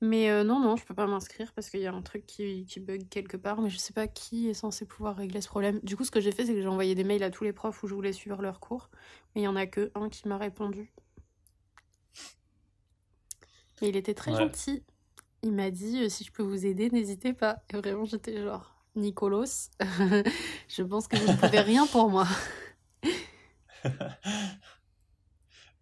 [0.01, 2.79] Mais non, non, je peux pas m'inscrire parce qu'il y a un truc qui, qui
[2.79, 5.79] bug quelque part, mais je sais pas qui est censé pouvoir régler ce problème.
[5.83, 7.53] Du coup, ce que j'ai fait, c'est que j'ai envoyé des mails à tous les
[7.53, 8.89] profs où je voulais suivre leurs cours,
[9.35, 10.91] mais il y en a que un qui m'a répondu.
[13.83, 14.37] Et il était très Ouais.
[14.37, 14.83] gentil.
[15.43, 17.57] Il m'a dit euh, si je peux vous aider, n'hésitez pas.
[17.71, 19.45] Et vraiment, j'étais genre Nicolos,
[20.69, 22.27] je pense que vous ne pouvez rien pour moi.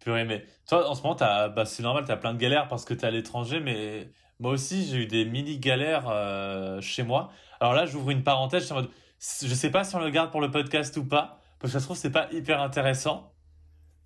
[0.00, 2.94] Purée, mais toi, en ce moment, bah, c'est normal, t'as plein de galères parce que
[2.94, 7.30] t'es à l'étranger, mais moi aussi, j'ai eu des mini-galères euh, chez moi.
[7.60, 8.90] Alors là, j'ouvre une parenthèse, je suis en mode,
[9.20, 11.80] je sais pas si on le garde pour le podcast ou pas, parce que ça
[11.80, 13.32] se trouve, c'est pas hyper intéressant,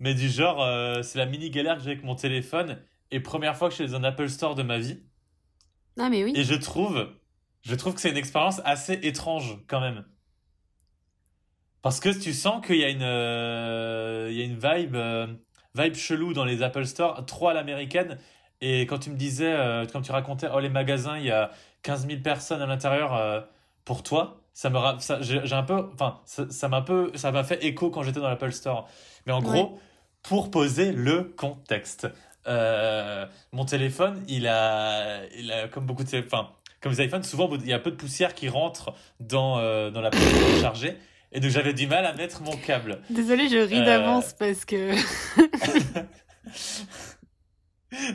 [0.00, 3.68] mais du genre, euh, c'est la mini-galère que j'ai avec mon téléphone, et première fois
[3.68, 5.02] que je suis dans un Apple Store de ma vie,
[5.98, 6.32] Ah, mais oui.
[6.34, 7.12] et je trouve,
[7.62, 10.04] je trouve que c'est une expérience assez étrange quand même.
[11.82, 15.26] Parce que tu sens qu'il y a une, euh, il y a une vibe, euh,
[15.74, 18.18] vibe chelou dans les Apple Store, trop à l'américaine.
[18.60, 21.50] Et quand tu me disais, euh, quand tu racontais, oh les magasins, il y a
[21.82, 23.46] 15 000 personnes à l'intérieur
[23.84, 27.30] pour toi, ça me, ça, j'ai un peu, enfin, ça, ça m'a un peu, ça
[27.30, 28.88] m'a fait écho quand j'étais dans l'Apple Store.
[29.26, 29.42] Mais en Ouais.
[29.42, 29.78] gros,
[30.22, 32.08] pour poser le contexte,
[32.48, 37.22] euh, mon téléphone, il a, il a comme beaucoup de, télé- enfin, comme les iPhones,
[37.24, 40.96] souvent il y a peu de poussière qui rentre dans, euh, dans la prise charger.
[41.32, 43.00] Et donc j'avais du mal à mettre mon câble.
[43.10, 44.92] Désolée, je ris Euh, d'avance parce que.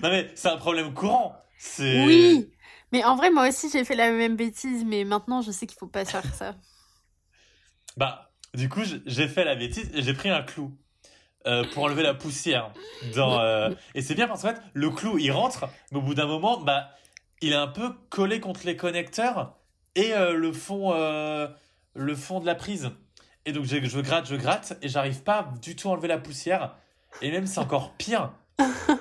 [0.01, 1.36] Non mais c'est un problème courant.
[1.79, 2.49] Oui!
[2.91, 5.77] Mais en vrai, moi aussi, j'ai fait la même bêtise, mais maintenant, je sais qu'il
[5.77, 6.55] faut pas faire ça.
[7.97, 10.77] Bah, du coup, j'ai fait la bêtise et j'ai pris un clou
[11.47, 12.71] euh, pour enlever la poussière.
[13.15, 16.13] Dans, euh, Et c'est bien parce qu'en fait, le clou, il rentre, mais au bout
[16.13, 16.89] d'un moment, bah,
[17.41, 19.55] il est un peu collé contre les connecteurs
[19.95, 20.93] et euh, le fond
[21.93, 22.91] le fond de la prise.
[23.45, 26.17] Et donc je, je gratte, je gratte et j'arrive pas du tout à enlever la
[26.17, 26.75] poussière.
[27.21, 28.31] Et même c'est encore pire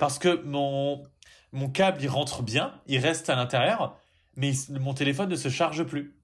[0.01, 1.05] parce que mon
[1.53, 3.97] mon câble il rentre bien, il reste à l'intérieur,
[4.37, 6.15] mais mon téléphone ne se charge plus.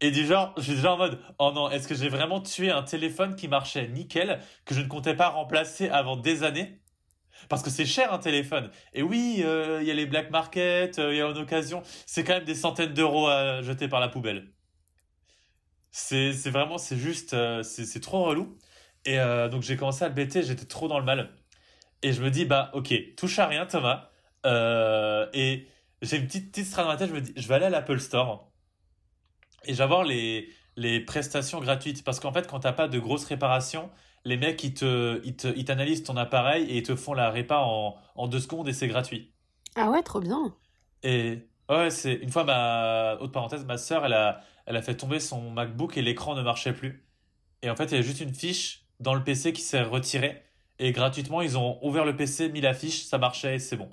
[0.00, 2.70] Et du genre, je suis déjà en mode, oh non, est-ce que j'ai vraiment tué
[2.70, 6.80] un téléphone qui marchait nickel, que je ne comptais pas remplacer avant des années?
[7.48, 8.70] Parce que c'est cher un téléphone.
[8.94, 11.82] Et oui, euh, il y a les black market, euh, il y a une occasion,
[12.06, 14.52] c'est quand même des centaines d'euros à jeter par la poubelle.
[15.90, 18.58] C'est vraiment, c'est juste, euh, c'est trop relou.
[19.04, 19.18] Et
[19.50, 21.30] donc j'ai commencé à le bêter, j'étais trop dans le mal.
[22.02, 24.10] Et je me dis, bah ok, touche à rien Thomas.
[24.44, 25.68] et
[26.02, 28.00] j'ai une petite, petite dans ma tête, je me dis, je vais aller à l'Apple
[28.00, 28.50] Store
[29.64, 32.04] et j'avais les, les prestations gratuites.
[32.04, 33.90] Parce qu'en fait, quand t'as pas de grosses réparations,
[34.24, 37.96] les mecs, ils te, ils t'analysent ton appareil et ils te font la répa en,
[38.14, 39.32] en deux secondes et c'est gratuit.
[39.76, 40.54] Ah ouais, trop bien.
[41.02, 44.96] Et ouais, c'est une fois ma autre parenthèse, ma sœur, elle a, elle a fait
[44.96, 47.06] tomber son MacBook et l'écran ne marchait plus.
[47.62, 50.42] Et en fait, il y a juste une fiche dans le PC qui s'est retirée.
[50.78, 53.88] Et gratuitement, ils ont ouvert le PC, mis la fiche, ça marchait c'est bon.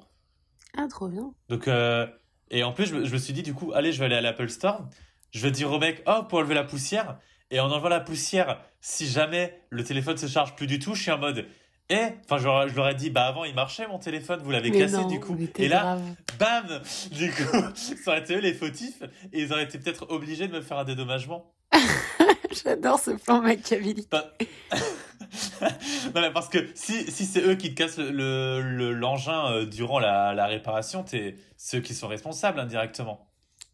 [0.76, 1.32] Ah, trop bien.
[1.50, 2.08] Donc, euh,
[2.50, 4.22] et en plus, je, je, me suis dit, du coup, allez, je vais aller à
[4.22, 4.88] l'Apple Store
[5.34, 7.18] je vais dire au mec, oh, pour enlever la poussière.
[7.52, 11.02] Et en enlevant la poussière, si jamais le téléphone se charge plus du tout, je
[11.02, 11.46] suis en mode,
[11.90, 15.04] eh, enfin, je, leur ai dit, bah avant il marchait mon téléphone, vous l'avez cassé
[15.06, 15.38] du coup.
[15.58, 16.00] Et là,
[16.40, 16.82] bam,
[17.12, 20.54] du coup, ça aurait été eux les fautifs et ils auraient été peut-être obligés de
[20.54, 21.54] me faire un dédommagement.
[22.64, 24.12] J'adore ce plan machiavélique.
[25.62, 29.66] non, mais parce que si, si c'est eux qui te cassent l'engin le, le, euh,
[29.66, 33.28] durant la, la réparation, c'est ceux qui sont responsables indirectement.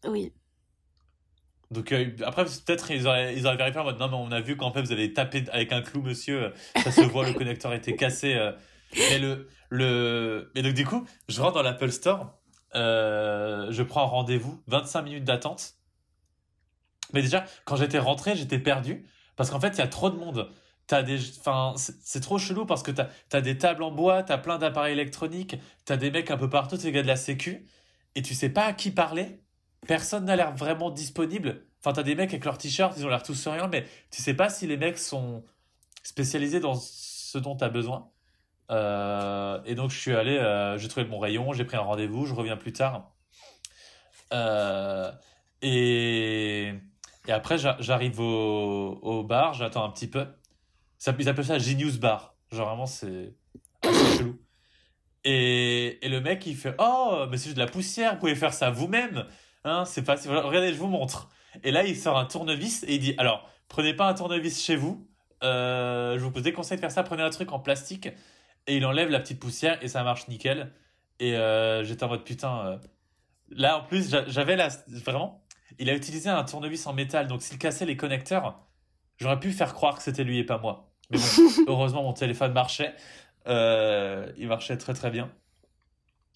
[0.06, 0.32] Oui.
[1.70, 4.40] Donc euh, après, peut-être ils auraient, ils auraient vérifié en mode non, mais on a
[4.40, 6.52] vu qu'en fait vous avez tapé avec un clou, monsieur,
[6.82, 8.34] ça se voit, le connecteur était cassé.
[8.34, 8.52] Euh.
[8.96, 10.50] Mais le, le...
[10.56, 12.40] Et donc du coup, je rentre dans l'Apple Store,
[12.74, 15.74] euh, je prends rendez-vous, 25 minutes d'attente.
[17.12, 19.06] Mais déjà, quand j'étais rentré, j'étais perdu
[19.36, 20.50] parce qu'en fait, il y a trop de monde.
[20.88, 24.38] T'as des, enfin, c'est trop chelou parce que t'as as des tables en bois, t'as
[24.38, 27.64] plein d'appareils électroniques, t'as des mecs un peu partout, des gars de la sécu,
[28.16, 29.40] et tu sais pas à qui parler
[29.86, 31.64] personne n'a l'air vraiment disponible.
[31.80, 34.34] Enfin, t'as des mecs avec leurs t-shirts, ils ont l'air tous rien, mais tu sais
[34.34, 35.44] pas si les mecs sont
[36.02, 38.10] spécialisés dans ce dont tu as besoin.
[38.70, 42.26] Euh, et donc, je suis allé, euh, j'ai trouvé mon rayon, j'ai pris un rendez-vous,
[42.26, 43.12] je reviens plus tard.
[44.32, 45.10] Euh,
[45.62, 46.72] et,
[47.26, 50.26] et après, j'arrive au, au, bar, j'attends un petit peu.
[50.98, 52.34] Ça, ils appellent ça Genius Bar.
[52.52, 53.34] Genre, vraiment, c'est
[53.84, 54.38] chelou.
[55.24, 58.54] Et, et, le mec, il fait Oh, mais c'est de la poussière, vous pouvez faire
[58.54, 59.26] ça vous-même.
[59.64, 60.30] Hein, c'est facile.
[60.30, 61.28] Regardez, je vous montre.
[61.62, 64.76] Et là, il sort un tournevis et il dit Alors, prenez pas un tournevis chez
[64.76, 65.06] vous.
[65.42, 67.02] Euh, je vous déconseille de faire ça.
[67.02, 68.08] Prenez un truc en plastique.
[68.66, 70.72] Et il enlève la petite poussière et ça marche nickel.
[71.18, 72.66] Et euh, j'étais en mode Putain.
[72.66, 72.78] Euh.
[73.50, 74.68] Là, en plus, j'avais la.
[74.88, 75.42] Vraiment,
[75.78, 77.26] il a utilisé un tournevis en métal.
[77.26, 78.60] Donc, s'il cassait les connecteurs,
[79.18, 80.90] j'aurais pu faire croire que c'était lui et pas moi.
[81.10, 82.94] Mais bon, heureusement, mon téléphone marchait.
[83.46, 85.30] il marchait très très bien.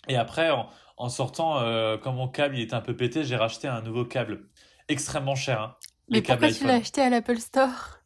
[0.09, 3.37] Et après, en, en sortant, euh, quand mon câble il était un peu pété, j'ai
[3.37, 4.49] racheté un nouveau câble.
[4.89, 5.61] Extrêmement cher.
[5.61, 5.77] Hein,
[6.09, 7.99] Mais pourquoi tu l'as acheté à l'Apple Store?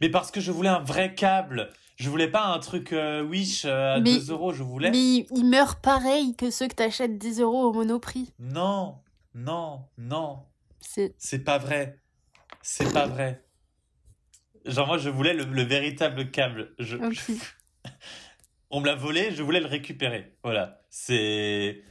[0.00, 1.70] Mais parce que je voulais un vrai câble.
[1.96, 4.90] Je voulais pas un truc euh, Wish euh, à 2 euros, je voulais.
[4.90, 8.32] Mais il meurt pareil que ceux que t'achètes 10 euros au monoprix.
[8.38, 8.98] Non,
[9.34, 10.42] non, non.
[10.80, 12.00] C'est pas vrai.
[12.62, 13.44] C'est pas vrai.
[14.66, 16.74] Genre, moi, je voulais le, véritable câble.
[16.78, 16.96] Je...
[18.70, 20.36] On me l'a volé, je voulais le récupérer.
[20.42, 20.80] Voilà.
[20.90, 21.82] C'est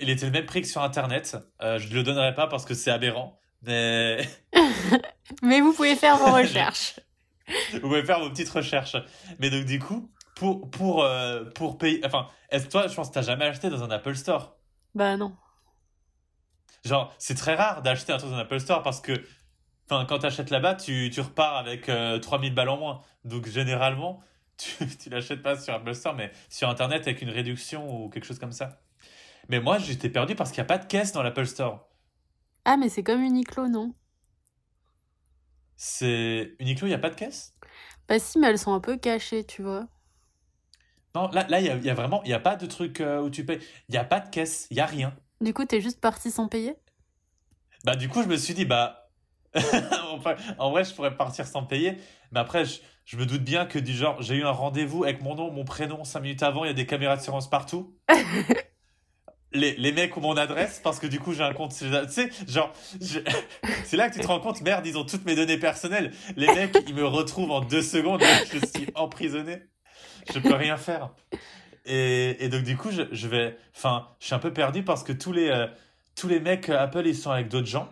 [0.00, 1.36] il était le même prix que sur Internet.
[1.62, 3.38] Euh, je ne le donnerai pas parce que c'est aberrant.
[3.62, 4.28] Mais...
[5.42, 7.00] mais vous pouvez faire vos recherches.
[7.72, 8.96] vous pouvez faire vos petites recherches.
[9.38, 12.00] Mais donc, du coup, pour, pour, euh, pour payer.
[12.04, 14.56] Enfin, est-ce que toi, je pense que tu n'as jamais acheté dans un Apple Store?
[14.94, 15.36] Bah non.
[16.84, 19.12] Genre, c'est très rare d'acheter un truc dans un Apple Store parce que
[19.90, 23.02] enfin, quand tu achètes là-bas, tu, tu, repars avec 3000 euh, balles en moins.
[23.24, 24.20] Donc, généralement,
[24.58, 28.24] tu, tu l'achètes pas sur Apple Store, mais sur Internet avec une réduction ou quelque
[28.24, 28.80] chose comme ça.
[29.48, 31.88] Mais moi, j'étais perdu parce qu'il n'y a pas de caisse dans l'Apple Store.
[32.64, 33.94] Ah, mais c'est comme Uniqlo, non?
[35.76, 36.54] C'est.
[36.58, 37.54] Uniqlo, il n'y a pas de caisse?
[38.08, 39.86] Bah, si, mais elles sont un peu cachées, tu vois.
[41.14, 42.22] Non, là, là, il y a, vraiment.
[42.24, 43.60] Il n'y a pas de truc euh, où tu payes.
[43.88, 45.16] Il n'y a pas de caisse, il n'y a rien.
[45.40, 46.74] Du coup, t'es juste parti sans payer?
[47.84, 49.10] Bah, du coup, je me suis dit, bah.
[50.58, 51.96] en vrai, je pourrais partir sans payer.
[52.32, 55.22] Mais après, je, je me doute bien que du genre, j'ai eu un rendez-vous avec
[55.22, 57.96] mon nom, mon prénom, cinq minutes avant, il y a des caméras de surveillance partout.
[59.54, 61.74] les, les mecs ont mon adresse parce que du coup j'ai un compte.
[61.74, 62.70] Tu sais, genre,
[63.84, 66.12] c'est là que tu te rends compte, merde, ils ont toutes mes données personnelles.
[66.36, 69.62] Les mecs, ils me retrouvent en deux secondes, je suis emprisonné.
[70.30, 71.08] Je peux rien faire.
[71.86, 73.56] Et, et donc, du coup, je, je vais.
[73.74, 75.66] Enfin, je suis un peu perdu parce que tous les, euh,
[76.14, 77.88] tous les mecs Apple, ils sont avec d'autres gens.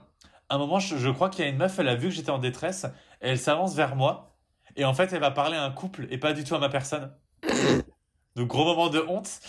[0.51, 2.15] À un moment, je, je crois qu'il y a une meuf, elle a vu que
[2.15, 2.85] j'étais en détresse.
[3.23, 4.36] Et elle s'avance vers moi.
[4.77, 6.69] Et en fait, elle va parler à un couple et pas du tout à ma
[6.69, 7.13] personne.
[8.37, 9.41] Donc, gros moment de honte.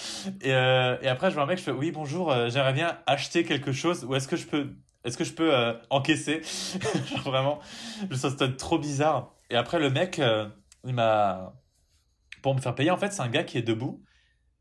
[0.41, 2.97] Et, euh, et après, je vois un mec, je fais Oui, bonjour, euh, j'aimerais bien
[3.05, 4.05] acheter quelque chose.
[4.05, 4.73] Ou est-ce que je peux,
[5.03, 6.41] est-ce que je peux euh, encaisser?
[7.07, 7.59] Genre, Vraiment,
[8.09, 9.34] je trouve ça trop bizarre.
[9.49, 10.47] Et après, le mec, euh,
[10.86, 11.53] il m'a.
[12.41, 14.01] Pour me faire payer, en fait, c'est un gars qui est debout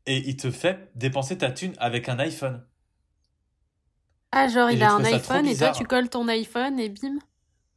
[0.07, 2.65] et il te fait dépenser ta thune avec un iPhone.
[4.31, 7.19] Ah, genre, Et il a un iPhone et toi, tu colles ton iPhone et bim.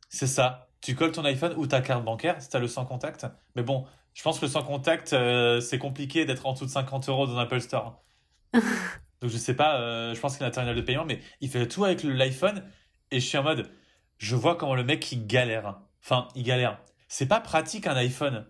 [0.09, 0.70] C'est ça.
[0.81, 3.27] Tu colles ton iPhone ou ta carte bancaire si tu as le sans contact.
[3.55, 6.71] Mais bon, je pense que le sans contact, euh, c'est compliqué d'être en dessous de
[6.71, 8.03] 50 euros dans un Apple Store.
[8.55, 11.21] Donc je sais pas, euh, je pense qu'il y a un terminal de paiement, mais
[11.41, 12.65] il fait tout avec l'iPhone.
[13.11, 13.71] Et je suis en mode,
[14.19, 15.81] je vois comment le mec il galère.
[16.03, 16.81] Enfin, il galère.
[17.09, 18.47] C'est pas pratique un iPhone.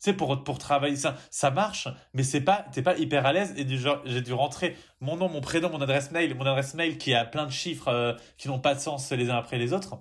[0.00, 3.32] Tu sais, pour, pour travailler, ça, ça marche, mais c'est pas, t'es pas hyper à
[3.32, 3.54] l'aise.
[3.56, 6.74] Et du genre, j'ai dû rentrer mon nom, mon prénom, mon adresse mail, mon adresse
[6.74, 9.58] mail qui a plein de chiffres euh, qui n'ont pas de sens les uns après
[9.58, 9.98] les autres.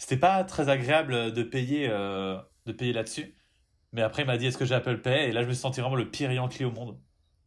[0.00, 3.36] C'était pas très agréable de payer, euh, de payer là-dessus.
[3.92, 5.28] Mais après, il m'a dit, est-ce que j'ai Apple Pay?
[5.28, 6.98] Et là, je me suis senti vraiment le pire Yankee au monde.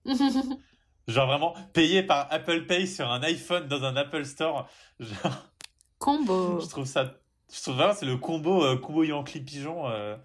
[1.08, 4.70] Genre vraiment payé par Apple Pay sur un iPhone dans un Apple Store.
[5.00, 5.52] Genre,
[5.98, 6.60] Combo.
[6.60, 7.16] je trouve ça,
[7.52, 9.90] je trouve vraiment c'est le combo euh, combo Yankee pigeon.
[9.90, 10.16] euh,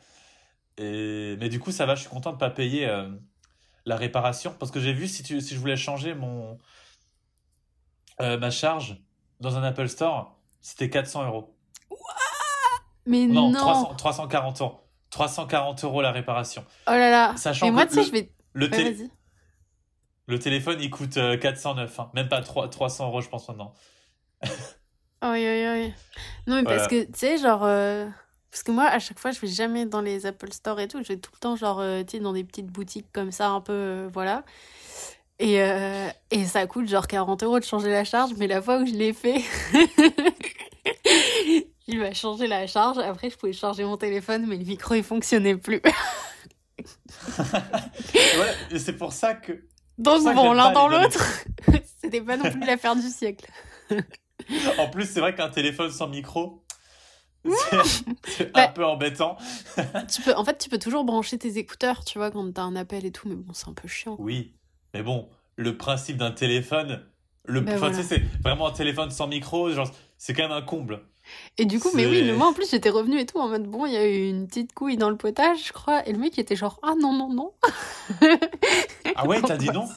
[0.76, 2.86] et mais du coup ça va, je suis content de pas payer
[3.86, 6.58] la réparation parce que j'ai vu si tu si je voulais changer mon
[8.20, 8.98] ma charge
[9.40, 11.57] dans un Apple Store, c'était 400 euros.
[13.08, 13.58] Mais Non, non.
[13.58, 14.80] 300 340 euros.
[15.10, 16.64] 340 euros la réparation.
[16.86, 17.36] Oh là là.
[17.36, 18.32] Sachant Et moi, que tu sais, le- je vais.
[18.54, 19.08] Le, Ouais,
[20.26, 22.10] le téléphone il coûte euh, 409, hein.
[22.14, 23.72] même pas 3 300 euros je pense maintenant.
[25.22, 25.92] Oui, oui, oui.
[26.46, 26.76] Non, mais Voilà.
[26.78, 27.64] parce que, tu sais, genre.
[27.64, 28.08] euh,
[28.50, 31.02] Parce que moi, à chaque fois, je vais jamais dans les Apple Store et tout.
[31.02, 33.48] Je vais tout le temps, genre, euh, tu sais, dans des petites boutiques comme ça,
[33.50, 33.72] un peu.
[33.72, 34.44] euh, voilà.
[35.40, 38.78] Et, euh, et ça coûte genre 40 euros de changer la charge, mais la fois
[38.78, 39.42] où je l'ai fait,
[41.88, 42.98] il m'a changé la charge.
[42.98, 45.82] Après, je pouvais charger mon téléphone, mais le micro, il fonctionnait plus.
[48.14, 49.64] Ouais, et c'est pour ça que
[49.98, 51.22] Donc, ça bon, l'un dans l'autre,
[52.00, 53.50] c'était pas non plus l'affaire du siècle.
[54.78, 56.64] En plus, c'est vrai qu'un téléphone sans micro,
[57.44, 57.76] c'est
[58.28, 58.66] c'est Bah.
[58.68, 59.36] un peu embêtant.
[60.08, 62.76] Tu peux, en fait, tu peux toujours brancher tes écouteurs, tu vois, quand t'as un
[62.76, 64.14] appel et tout, mais bon, c'est un peu chiant.
[64.20, 64.54] Oui,
[64.94, 67.04] mais bon, le principe d'un téléphone,
[67.44, 67.96] le, Bah, enfin, voilà.
[67.96, 71.02] tu sais, c'est vraiment un téléphone sans micro, genre, c'est quand même un comble.
[71.58, 73.64] Et du coup, mais oui, mais moi en plus j'étais revenue et tout en mode
[73.66, 76.18] bon, il y a eu une petite couille dans le potage, je crois, et le
[76.18, 77.52] mec il était genre ah non, non, non.
[79.16, 79.88] Ah ouais, t'as dit non?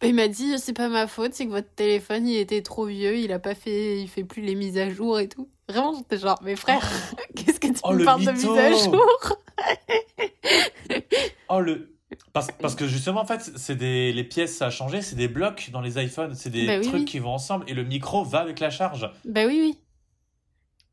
[0.00, 2.86] Bah, il m'a dit c'est pas ma faute, c'est que votre téléphone il était trop
[2.86, 5.48] vieux, il a pas fait, il fait plus les mises à jour et tout.
[5.68, 6.80] Vraiment, j'étais genre mais frère,
[7.36, 8.96] qu'est-ce que tu Oh, me le parles de mise à jour?
[11.48, 11.88] Oh le.
[12.34, 15.70] Parce, parce que justement, en fait, c'est des les pièces à changer, c'est des blocs
[15.72, 17.04] dans les iPhones, c'est des Bah oui, trucs oui.
[17.06, 19.10] qui vont ensemble et le micro va avec la charge.
[19.24, 19.78] Bah oui, oui.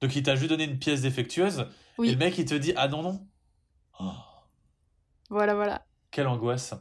[0.01, 2.09] Donc il t'a juste donné une pièce défectueuse Oui.
[2.09, 3.27] et le mec il te dit ah non non.
[3.99, 4.11] Oh.
[5.29, 5.85] Voilà, voilà.
[6.11, 6.73] Quelle angoisse.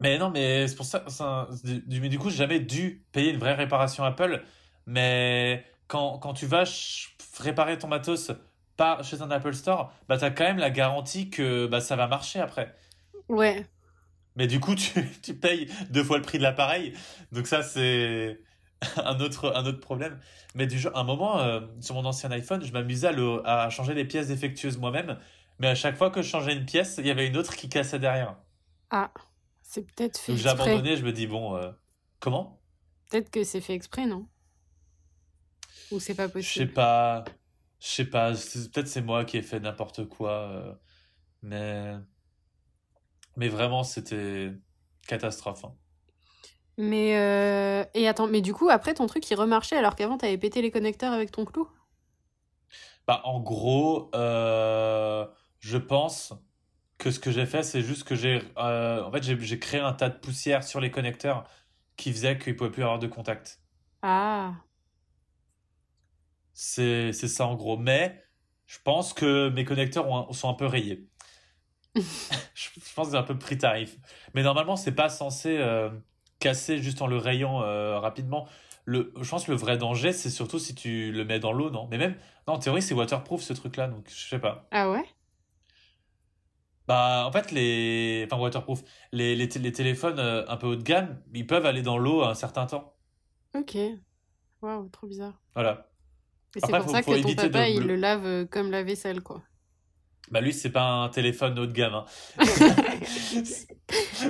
[0.00, 1.48] Mais non, mais c'est pour ça.
[1.64, 4.42] du, mais du coup, j'ai jamais dû payer une vraie réparation Apple.
[4.86, 6.64] Mais quand, quand tu vas
[7.38, 8.32] réparer ton matos
[8.76, 12.06] pas chez un Apple Store, bah t'as quand même la garantie que bah, ça va
[12.08, 12.74] marcher après.
[13.28, 13.66] Ouais.
[14.36, 16.92] Mais du coup, tu, tu payes deux fois le prix de l'appareil.
[17.32, 18.40] Donc ça, c'est
[19.04, 20.20] un autre, un autre problème.
[20.54, 23.46] Mais du genre, à un moment, euh, sur mon ancien iPhone, je m'amusais à, le-
[23.46, 25.18] à changer les pièces défectueuses moi-même.
[25.58, 27.68] Mais à chaque fois que je changeais une pièce, il y avait une autre qui
[27.68, 28.36] cassait derrière.
[28.90, 29.12] Ah,
[29.62, 30.50] c'est peut-être fait Donc j'ai exprès.
[30.50, 31.70] abandonné, je me dis, bon, euh,
[32.20, 32.62] comment?
[33.08, 34.28] Peut-être que c'est fait exprès, non?
[35.90, 36.72] Ou c'est pas Je sais possible.
[36.72, 37.24] pas,
[37.80, 40.74] je sais pas, c'est- peut-être c'est moi qui ai fait n'importe quoi, euh,
[41.42, 41.94] mais,
[43.36, 44.52] mais vraiment, c'était
[45.06, 45.64] catastrophe.
[45.64, 45.76] hein.
[46.76, 47.84] Mais euh...
[47.94, 50.70] et attends, mais du coup après ton truc il remarchait alors qu'avant t'avais pété les
[50.70, 51.68] connecteurs avec ton clou?
[53.06, 55.26] Bah, en gros, euh,
[55.60, 56.32] je pense
[56.98, 59.92] que ce que j'ai fait, c'est juste que j'ai, euh, en fait, j'ai créé un
[59.92, 61.44] tas de poussière sur les connecteurs
[61.96, 63.60] qui faisait qu'il ne pouvait plus avoir de contact.
[64.02, 64.54] Ah.
[66.52, 67.76] C'est, c'est ça en gros.
[67.76, 68.24] Mais
[68.66, 71.08] je pense que mes connecteurs ont un- sont un peu rayés.
[72.54, 73.96] je, pense que j'ai un peu pris tarif.
[74.34, 75.58] Mais normalement, c'est pas censé
[76.44, 78.46] casser juste en le rayant euh, rapidement.
[78.86, 81.70] Le, je pense que le vrai danger, c'est surtout si tu le mets dans l'eau,
[81.70, 81.88] non?
[81.90, 82.16] Mais même,
[82.48, 84.68] non, en théorie, c'est waterproof ce truc-là, donc je sais pas.
[84.70, 85.04] Ah ouais?
[86.86, 88.82] Bah, en fait, les, enfin, waterproof,
[89.12, 91.96] les, les, té- les téléphones euh, un peu haut de gamme, ils peuvent aller dans
[91.98, 92.94] l'eau un certain temps.
[93.54, 93.76] Ok.
[94.62, 95.42] Waouh, trop bizarre.
[95.54, 95.90] Voilà.
[96.56, 98.70] Et c'est pour faut- ça faut que ton de papa il le lave euh, comme
[98.72, 99.42] la vaisselle quoi.
[100.30, 101.94] Bah lui, c'est pas un téléphone haut de gamme.
[101.94, 102.04] Hein.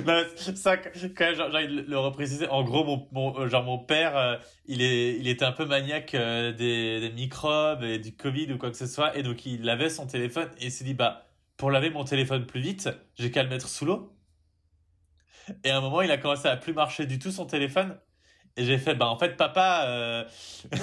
[0.05, 2.47] bah, ça, quand même, j'ai envie de le repréciser.
[2.49, 4.35] En gros, mon, mon euh, genre mon père, euh,
[4.65, 8.57] il est, il était un peu maniaque euh, des, des, microbes et du Covid ou
[8.57, 11.27] quoi que ce soit, et donc il avait son téléphone et il s'est dit bah
[11.55, 14.11] pour laver mon téléphone plus vite, j'ai qu'à le mettre sous l'eau.
[15.63, 17.97] Et à un moment, il a commencé à plus marcher du tout son téléphone.
[18.57, 20.27] Et j'ai fait bah en fait papa,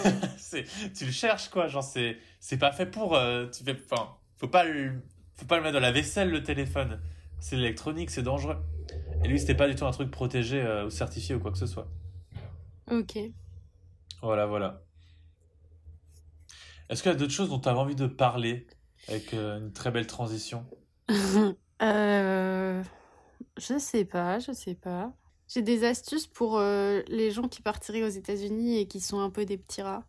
[0.94, 3.18] tu le cherches quoi, genre c'est c'est pas fait pour,
[3.50, 5.02] tu fais, enfin faut pas le,
[5.36, 7.00] faut pas le mettre dans la vaisselle le téléphone.
[7.40, 8.58] C'est l'électronique, c'est dangereux.
[9.24, 11.58] Et lui, c'était pas du tout un truc protégé euh, ou certifié ou quoi que
[11.58, 11.88] ce soit.
[12.86, 13.34] Ok.
[14.22, 14.82] Voilà, voilà.
[16.88, 18.66] Est-ce qu'il y a d'autres choses dont tu as envie de parler
[19.08, 20.64] avec euh, une très belle transition?
[21.82, 22.82] Euh,
[23.58, 25.14] Je sais pas, je sais pas.
[25.48, 29.30] J'ai des astuces pour euh, les gens qui partiraient aux États-Unis et qui sont un
[29.30, 30.06] peu des petits rats.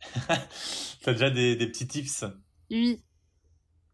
[1.02, 2.24] T'as déjà des, des petits tips?
[2.70, 3.02] Oui.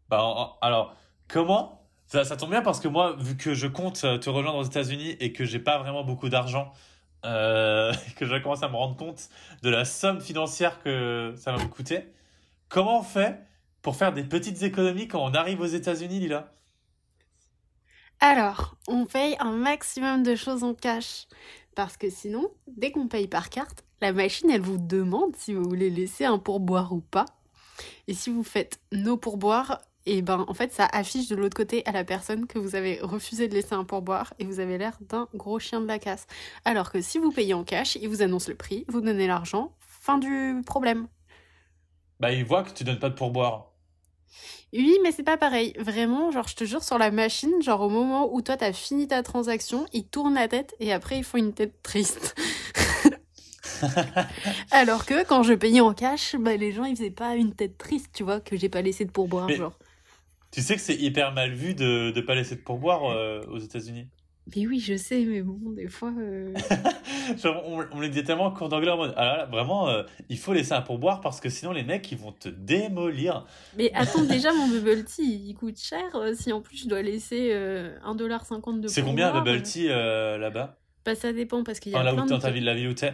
[0.09, 0.95] Bah, alors,
[1.27, 1.81] comment?
[2.07, 4.63] Ça, ça, tombe bien parce que moi, vu que je compte euh, te rejoindre aux
[4.63, 6.71] États-Unis et que j'ai pas vraiment beaucoup d'argent,
[7.25, 9.29] euh, que je commence à me rendre compte
[9.63, 12.13] de la somme financière que ça va me coûter,
[12.69, 13.39] comment on fait
[13.81, 16.51] pour faire des petites économies quand on arrive aux États-Unis, Lila?
[18.19, 21.27] Alors, on paye un maximum de choses en cash.
[21.75, 25.63] Parce que sinon, dès qu'on paye par carte, la machine, elle vous demande si vous
[25.63, 27.25] voulez laisser un pourboire ou pas.
[28.07, 31.57] Et si vous faites nos pourboires, et eh ben en fait ça affiche de l'autre
[31.57, 34.77] côté à la personne que vous avez refusé de laisser un pourboire et vous avez
[34.77, 36.27] l'air d'un gros chien de la casse.
[36.63, 39.75] Alors que si vous payez en cash, ils vous annoncent le prix, vous donnez l'argent,
[39.79, 41.07] fin du problème.
[42.19, 43.71] Bah ils voient que tu donnes pas de pourboire.
[44.73, 45.73] Oui, mais c'est pas pareil.
[45.79, 49.07] Vraiment, genre, je te jure, sur la machine, genre, au moment où toi t'as fini
[49.07, 52.35] ta transaction, ils tournent la tête et après ils font une tête triste.
[54.71, 57.77] Alors que quand je payais en cash, bah, les gens ils faisaient pas une tête
[57.77, 59.49] triste, tu vois, que j'ai pas laissé de pourboire.
[59.49, 59.77] genre.
[60.55, 63.59] Tu sais que c'est hyper mal vu de ne pas laisser de pourboire euh, aux
[63.59, 64.07] États-Unis.
[64.55, 66.13] Mais oui, je sais, mais bon, des fois.
[66.17, 66.53] Euh,
[67.43, 70.53] on, on les dit tellement en cours d'anglais en mode Ah vraiment, euh, il faut
[70.53, 73.45] laisser un pourboire parce que sinon les mecs ils vont te démolir.
[73.75, 76.05] Mais attends, déjà mon bubble tea il coûte cher
[76.35, 78.89] si en plus je dois laisser 1,50$ de pourboire.
[78.89, 80.77] C'est combien un bubble tea là-bas?
[81.03, 81.99] Bah ça dépend parce qu'il y a.
[81.99, 83.13] plein là où, dans ta ville, la ville où t'es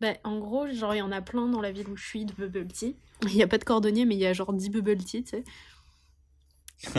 [0.00, 2.24] bah, en gros, genre, il y en a plein dans la ville où je suis
[2.24, 2.96] de bubble tea.
[3.22, 5.30] Il n'y a pas de cordonnier, mais il y a genre 10 bubble tea, tu
[5.30, 5.44] sais.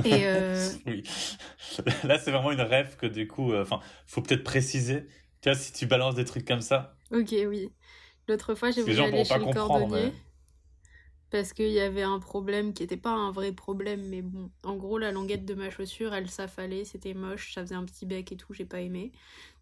[0.03, 0.69] Et euh...
[0.85, 1.03] oui.
[2.03, 5.07] Là, c'est vraiment une rêve que du coup, euh, enfin, faut peut-être préciser.
[5.41, 6.97] Tu vois, si tu balances des trucs comme ça.
[7.11, 7.71] Ok, oui.
[8.27, 10.11] L'autre fois, j'ai voulu aller chez le cordonnier.
[11.32, 14.75] Parce qu'il y avait un problème qui n'était pas un vrai problème, mais bon, en
[14.75, 18.32] gros, la languette de ma chaussure, elle s'affalait, c'était moche, ça faisait un petit bec
[18.32, 19.11] et tout, j'ai pas aimé.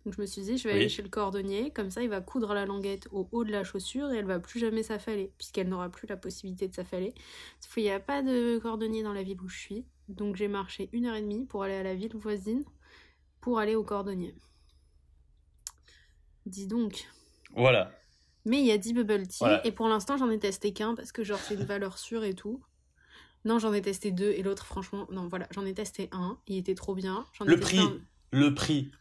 [0.06, 2.22] Donc je me suis dit, je vais aller chez le cordonnier, comme ça il va
[2.22, 5.68] coudre la languette au haut de la chaussure et elle va plus jamais s'affaler, puisqu'elle
[5.68, 7.14] n'aura plus la possibilité de s'affaler.
[7.60, 10.48] Sauf qu'il n'y a pas de cordonnier dans la ville où je suis, donc j'ai
[10.48, 12.64] marché une heure et demie pour aller à la ville voisine
[13.42, 14.34] pour aller au cordonnier.
[16.46, 17.10] Dis donc.
[17.54, 17.92] Voilà.
[18.48, 21.12] Mais il y a 10 bubble tea et pour l'instant j'en ai testé qu'un parce
[21.12, 22.62] que genre c'est une valeur sûre et tout.
[23.46, 26.58] Non, j'en ai testé deux et l'autre franchement, non voilà, j'en ai testé un, il
[26.58, 27.26] était trop bien.
[27.46, 27.80] Le prix,
[28.32, 28.92] le prix.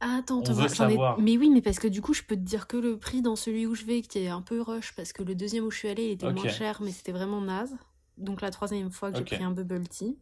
[0.00, 1.22] Attends, j'en ai...
[1.22, 3.36] Mais oui, mais parce que du coup, je peux te dire que le prix dans
[3.36, 5.78] celui où je vais, qui est un peu rush, parce que le deuxième où je
[5.78, 7.76] suis allée, il était moins cher, mais c'était vraiment naze.
[8.18, 10.18] Donc la troisième fois que j'ai pris un bubble tea,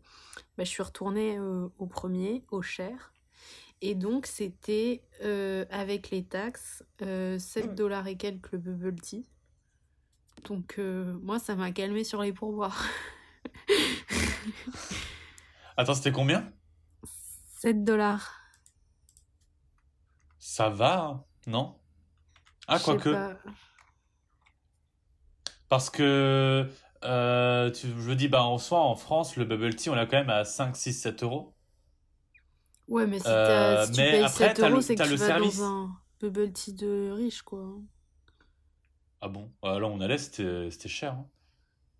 [0.57, 3.12] bah, je suis retournée euh, au premier, au cher.
[3.83, 7.39] Et donc c'était euh, avec les taxes 7 euh,
[7.74, 9.26] dollars et quelques le bubble tea.
[10.45, 12.83] Donc moi, ça m'a calmé sur les pourboires.
[15.76, 16.51] Attends, c'était combien?
[17.59, 18.41] 7 dollars.
[20.39, 21.78] Ça va, hein, non?
[22.66, 23.14] Ah, quoique.
[25.68, 26.68] Parce que,
[27.05, 30.18] euh, tu, je dis, bah, en soi, en France, le bubble tea, on l'a quand
[30.18, 31.55] même à 5, 6, 7 euros.
[32.91, 35.59] Ouais, mais si, euh, tu payes 7 euros, c'est que tu vas service.
[35.59, 37.64] dans un bubble tea de riche, quoi.
[39.20, 39.49] Ah bon?
[39.62, 41.12] Ah, Là, on allait, c'était cher.
[41.12, 41.26] Hein.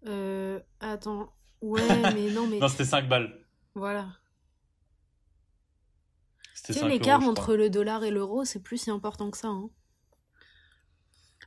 [0.07, 1.33] Euh, attends.
[1.63, 1.81] Ouais,
[2.15, 2.59] mais non, mais...
[2.59, 3.33] non, c'était 5 balles.
[3.75, 4.09] Voilà.
[6.65, 9.49] Tu sais, l'écart entre le dollar et l'euro, c'est plus si important que ça.
[9.49, 9.71] Hein.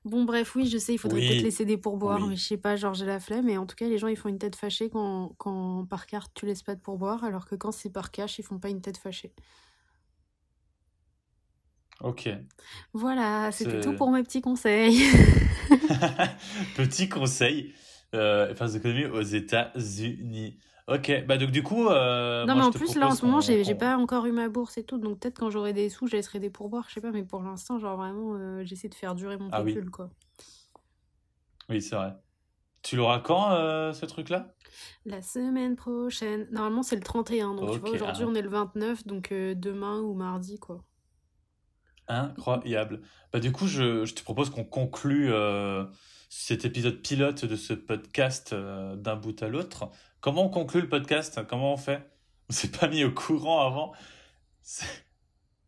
[0.06, 2.76] Bon, bref, oui, je sais, il faudrait peut-être laisser des pourboires, mais je sais pas,
[2.76, 3.46] genre j'ai la flemme.
[3.46, 6.32] Mais en tout cas, les gens, ils font une tête fâchée quand, quand par carte,
[6.34, 8.82] tu laisses pas de pourboire, alors que quand c'est par cash, ils font pas une
[8.82, 9.34] tête fâchée.
[12.02, 12.30] Ok.
[12.92, 15.00] Voilà, c'était tout pour mes petits conseils.
[16.76, 17.74] Petit conseil,
[18.14, 18.54] euh,
[19.14, 20.58] aux États-Unis.
[20.88, 21.88] Ok, bah donc du coup.
[21.88, 24.78] Euh, non, mais en plus, là en ce moment, j'ai pas encore eu ma bourse
[24.78, 27.12] et tout, donc peut-être quand j'aurai des sous, je laisserai des pourboires, je sais pas,
[27.12, 30.10] mais pour l'instant, genre vraiment, euh, j'essaie de faire durer mon ah, pécule, quoi.
[31.70, 32.14] Oui, c'est vrai.
[32.82, 34.54] tu l'auras quand, euh, ce truc-là?
[35.06, 36.48] La semaine prochaine.
[36.52, 37.56] Normalement, c'est le 31.
[37.56, 39.08] Donc, tu vois, aujourd'hui, on est le 29.
[39.08, 40.84] Donc, demain ou mardi, quoi.
[42.10, 43.02] Incroyable.
[43.32, 45.32] Bah, du coup, je, je te propose qu'on conclue
[46.28, 49.90] cet épisode pilote de ce podcast d'un bout à l'autre.
[50.24, 51.46] Comment on conclut le podcast?
[51.50, 52.10] Comment on fait?
[52.50, 53.92] On s'est pas mis au courant avant.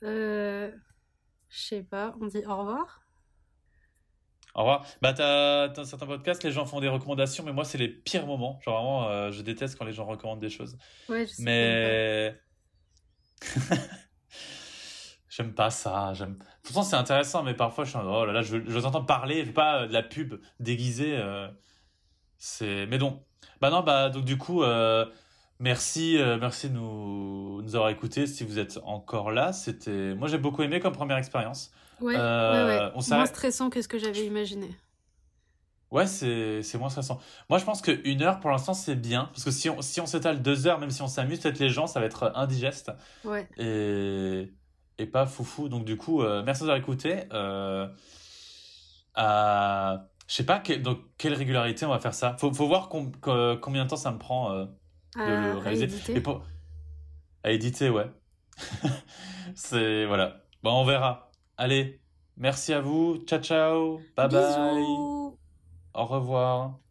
[0.01, 0.71] Euh...
[1.49, 2.15] Je sais pas.
[2.21, 3.01] On dit au revoir?
[4.53, 4.85] Au revoir.
[5.01, 8.25] Bah, t'as, as certains podcasts, les gens font des recommandations, mais moi, c'est les pires
[8.25, 8.57] moments.
[8.63, 10.77] Genre, vraiment, euh, je déteste quand les gens recommandent des choses.
[11.09, 12.39] Ouais, je sais Mais.
[15.27, 16.13] J'aime pas ça.
[16.13, 16.39] J'aime...
[16.63, 19.47] Pourtant, c'est intéressant, mais parfois, je suis oh là là, je, je entends parler, je
[19.47, 21.17] veux pas euh, de la pub déguisée.
[21.17, 21.49] Euh,
[22.37, 22.85] c'est...
[22.85, 23.21] Mais non.
[23.61, 24.63] Bah non, bah, donc du coup,
[25.59, 29.53] merci, merci de nous, nous avoir écoutés si vous êtes encore là.
[29.53, 30.13] C'était...
[30.15, 31.71] Moi, j'ai beaucoup aimé comme première expérience.
[32.01, 34.69] Ouais, euh, moins stressant que ce que j'avais imaginé.
[35.91, 37.21] Ouais, c'est moins stressant.
[37.49, 39.29] Moi, je pense qu'une heure, pour l'instant, c'est bien.
[39.31, 41.69] Parce que si on, si on s'étale deux heures, même si on s'amuse, peut-être les
[41.69, 42.91] gens, ça va être indigeste.
[43.23, 43.47] Ouais.
[43.57, 44.51] Et,
[44.97, 45.69] et pas foufou.
[45.69, 47.23] Donc, du coup, euh, merci d'avoir écouté.
[47.31, 47.87] Euh,
[49.13, 50.07] à...
[50.27, 52.35] Je sais pas dans quelle régularité on va faire ça.
[52.39, 54.65] Faut, faut voir combien de temps ça me prend euh,
[55.15, 55.85] de le réaliser.
[55.85, 56.13] À éditer.
[57.43, 58.11] À éditer, ouais.
[59.55, 60.05] c'est.
[60.05, 60.43] Voilà.
[60.63, 61.31] Bon, on verra.
[61.57, 62.01] Allez,
[62.37, 63.17] merci à vous.
[63.27, 63.99] Ciao, ciao.
[64.17, 64.83] Bye bye.
[65.93, 66.84] Au revoir.